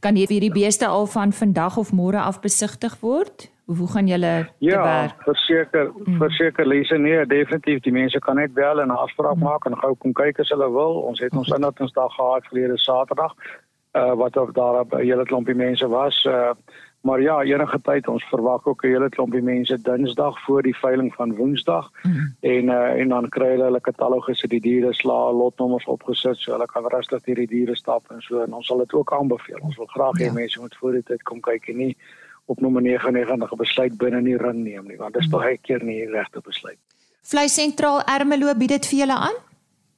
Kan 0.00 0.14
hierdie 0.14 0.52
beeste 0.52 0.86
al 0.86 1.06
van 1.06 1.32
vandag 1.32 1.76
of 1.76 1.92
môre 1.92 2.20
af 2.20 2.40
besigtig 2.40 3.00
word? 3.00 3.50
Hoe 3.66 3.88
gaan 3.88 4.06
julle 4.06 4.48
Ja, 4.58 4.82
werk? 4.82 5.22
verseker, 5.22 5.90
hmm. 6.04 6.16
verseker 6.16 6.66
Lise 6.66 6.98
nee, 6.98 7.26
definitief 7.26 7.80
die 7.82 7.92
mense 7.92 8.18
kan 8.18 8.36
net 8.36 8.54
bel 8.54 8.80
en 8.80 8.88
'n 8.88 8.90
afspraak 8.90 9.34
hmm. 9.34 9.42
maak 9.42 9.66
en 9.66 9.78
gou 9.78 9.94
kom 9.94 10.12
kyk 10.12 10.38
as 10.38 10.48
hulle 10.48 10.70
wil. 10.70 10.94
Ons 11.02 11.20
het 11.20 11.32
ons 11.36 11.48
inhatingsdag 11.48 12.14
gehad 12.14 12.46
verlede 12.46 12.78
Saterdag. 12.78 13.34
Uh 13.92 14.12
wat 14.14 14.36
of 14.36 14.52
daar 14.52 14.84
'n 14.84 14.98
hele 14.98 15.24
klompie 15.24 15.54
mense 15.54 15.88
was. 15.88 16.24
Uh 16.24 16.50
maar 17.00 17.20
ja, 17.20 17.42
enige 17.42 17.80
tyd 17.82 18.08
ons 18.08 18.24
verwag 18.24 18.66
ook 18.66 18.84
'n 18.84 18.88
hele 18.88 19.08
klompie 19.08 19.42
mense 19.42 19.82
Dinsdag 19.82 20.44
voor 20.44 20.62
die 20.62 20.76
veiling 20.76 21.14
van 21.14 21.34
Woensdag. 21.34 21.90
Hmm. 22.02 22.36
En 22.40 22.64
uh 22.64 23.00
en 23.00 23.08
dan 23.08 23.28
kry 23.28 23.48
hulle 23.48 23.64
hulle 23.64 23.80
katalogus 23.80 24.38
se 24.38 24.48
die 24.48 24.60
diere 24.60 24.92
sla 24.92 25.32
lotnommers 25.32 25.84
opgesit 25.86 26.36
so 26.36 26.52
hulle 26.52 26.66
kan 26.66 26.86
rustig 26.86 27.24
hierdie 27.24 27.46
diere 27.46 27.74
stap 27.74 28.10
en 28.10 28.20
so 28.20 28.42
en 28.42 28.52
ons 28.52 28.66
sal 28.66 28.78
dit 28.78 28.92
ook 28.92 29.12
aanbeveel. 29.12 29.58
Ons 29.60 29.76
wil 29.76 29.86
graag 29.86 30.18
hê 30.18 30.24
ja. 30.24 30.32
mense 30.32 30.60
moet 30.60 30.76
voor 30.76 30.92
die 30.92 31.02
tyd 31.02 31.22
kom 31.22 31.40
kyk 31.40 31.68
en 31.68 31.76
nie 31.76 31.96
op 32.46 32.60
nommer 32.60 32.82
99 32.82 33.52
'n 33.52 33.56
besluit 33.56 33.98
binne 33.98 34.18
in 34.18 34.24
die 34.24 34.36
ring 34.36 34.62
neem 34.62 34.86
nie 34.86 34.96
want 34.96 35.14
dit 35.14 35.22
is 35.22 35.30
hmm. 35.30 35.40
baie 35.40 35.58
keer 35.58 35.82
nie 35.82 35.98
die 36.04 36.12
regte 36.12 36.40
besluit. 36.40 36.78
Vleis 37.22 37.54
sentraal 37.54 38.02
Ermelo 38.06 38.54
bied 38.54 38.68
dit 38.68 38.86
vir 38.86 38.98
julle 38.98 39.18
aan? 39.28 39.36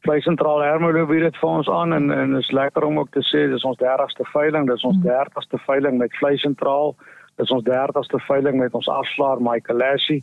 Vleis 0.06 0.24
sentraal 0.24 0.64
Ermelo 0.64 1.06
bied 1.06 1.22
dit 1.22 1.36
vir 1.36 1.48
ons 1.48 1.68
aan 1.68 1.92
en 1.92 2.10
en 2.10 2.36
is 2.36 2.50
lekker 2.50 2.84
om 2.84 2.98
ook 2.98 3.10
te 3.10 3.22
sê 3.30 3.48
dis 3.52 3.64
ons 3.64 3.78
30ste 3.78 4.24
veiling, 4.32 4.66
dis 4.66 4.84
ons 4.84 4.96
30ste 5.04 5.56
hmm. 5.56 5.66
veiling 5.66 5.98
met 5.98 6.16
vleis 6.20 6.40
sentraal. 6.40 6.96
Dis 7.38 7.50
ons 7.54 7.62
30ste 7.62 8.18
veiling 8.26 8.56
met 8.58 8.74
ons 8.74 8.88
afslaer 8.90 9.38
Michael 9.40 9.78
Lassie. 9.78 10.22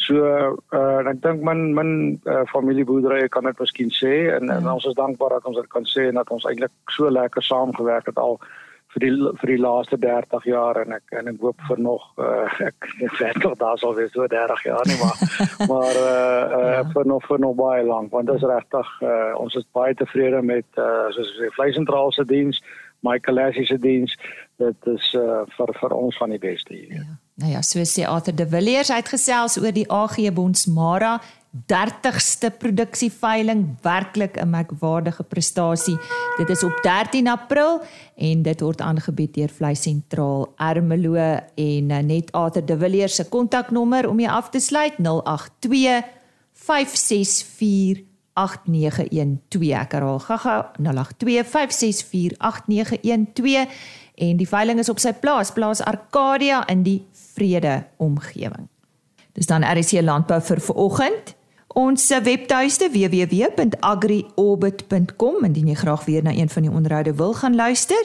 So 0.00 0.16
uh 0.72 1.10
ek 1.10 1.20
dink 1.26 1.42
min 1.44 1.74
min 1.76 1.90
uh, 2.24 2.44
familieboerderye 2.52 3.28
kan 3.28 3.44
dit 3.44 3.58
miskien 3.60 3.90
sê 3.92 4.14
en, 4.32 4.48
ja. 4.48 4.56
en 4.56 4.70
ons 4.72 4.86
is 4.88 4.96
dankbaar 4.96 5.36
dat 5.36 5.50
ons 5.50 5.60
dit 5.60 5.68
kan 5.74 5.84
sê 5.84 6.08
en 6.08 6.22
dat 6.22 6.30
ons 6.30 6.46
eintlik 6.48 6.72
so 6.96 7.10
lekker 7.10 7.44
saamgewerk 7.44 8.06
het 8.06 8.18
al 8.18 8.38
vir 8.94 9.04
die 9.06 9.32
vir 9.40 9.52
die 9.52 9.60
laaste 9.60 9.98
30 9.98 10.46
jaar 10.50 10.80
en 10.82 10.96
ek 10.98 11.16
en 11.18 11.28
ek 11.32 11.42
hoop 11.42 11.66
vir 11.68 11.82
nog 11.88 12.06
uh, 12.18 12.46
ek 12.70 12.88
weet 13.18 13.42
nog 13.42 13.58
daar 13.58 13.78
sal 13.82 13.94
wees 13.98 14.14
so 14.14 14.26
30 14.30 14.64
jaar 14.68 14.86
nie 14.90 14.98
maar 15.02 15.18
maar 15.72 16.00
uh, 16.04 16.42
uh, 16.60 16.80
vir 16.94 17.10
nog 17.10 17.26
vir 17.26 17.44
nog 17.46 17.58
baie 17.60 17.84
lank 17.84 18.14
want 18.14 18.30
dit 18.30 18.40
is 18.40 18.48
regtig 18.54 18.96
uh, 19.02 19.34
ons 19.40 19.54
is 19.54 19.68
baie 19.72 19.94
tevrede 19.94 20.42
met 20.42 20.66
uh, 20.78 21.10
soos 21.16 21.36
sê 21.38 21.52
vleisentraal 21.58 22.12
se 22.12 22.26
diens 22.30 22.62
Michael 23.04 23.36
Lassie 23.36 23.66
se 23.66 23.78
diens. 23.78 24.16
Dit 24.56 24.86
is 24.88 25.12
uh, 25.18 25.42
vir 25.56 25.72
vir 25.80 25.92
ons 25.92 26.16
van 26.16 26.32
die 26.32 26.40
beste 26.40 26.72
hier. 26.72 27.02
Ja. 27.02 27.23
Nou 27.34 27.50
ja, 27.50 27.64
so 27.66 27.82
sê 27.82 28.04
Arthur 28.06 28.36
de 28.38 28.44
Villiers 28.46 28.92
uitgesels 28.94 29.56
oor 29.58 29.74
die 29.74 29.88
AG 29.90 30.20
Bonsmara 30.34 31.16
30ste 31.70 32.50
produksieveiling, 32.58 33.76
werklik 33.82 34.36
'n 34.36 34.50
merkwaardige 34.50 35.22
prestasie. 35.22 35.98
Dit 36.38 36.48
is 36.48 36.62
op 36.62 36.78
13 36.82 37.28
April 37.28 37.82
en 38.16 38.42
dit 38.42 38.60
word 38.60 38.80
aangebied 38.80 39.34
deur 39.34 39.48
Vleis 39.48 39.82
Sentraal 39.82 40.52
Ermelo 40.56 41.14
en 41.14 41.90
uh, 41.90 41.98
net 41.98 42.32
Arthur 42.32 42.66
de 42.66 42.78
Villiers 42.78 43.14
se 43.14 43.28
kontaknommer 43.28 44.08
om 44.08 44.20
jy 44.20 44.28
af 44.28 44.50
te 44.50 44.60
sluit 44.60 44.94
082 44.98 46.02
564 46.52 48.14
Ek 48.34 48.66
herhaal 48.66 50.18
gaga 50.18 50.74
0825648912 50.82 50.90
en 54.14 54.36
die 54.36 54.48
veiling 54.48 54.78
is 54.78 54.88
op 54.88 54.98
sy 55.02 55.12
plaas, 55.12 55.50
plaas 55.52 55.82
Arcadia 55.82 56.62
in 56.70 56.82
die 56.86 57.02
Vrede 57.34 57.82
omgewing. 57.96 58.68
Dis 59.34 59.50
dan 59.50 59.66
RC 59.66 59.98
Landbou 60.02 60.40
vir 60.42 60.60
vanoggend. 60.62 61.34
Ons 61.74 62.06
webtuiste 62.22 62.86
www.agriorbit.com 62.94 65.44
indien 65.44 65.68
jy 65.72 65.78
graag 65.80 66.04
weer 66.06 66.22
na 66.22 66.30
een 66.30 66.48
van 66.48 66.62
die 66.62 66.70
onderhoude 66.70 67.14
wil 67.18 67.34
gaan 67.34 67.54
luister 67.58 67.98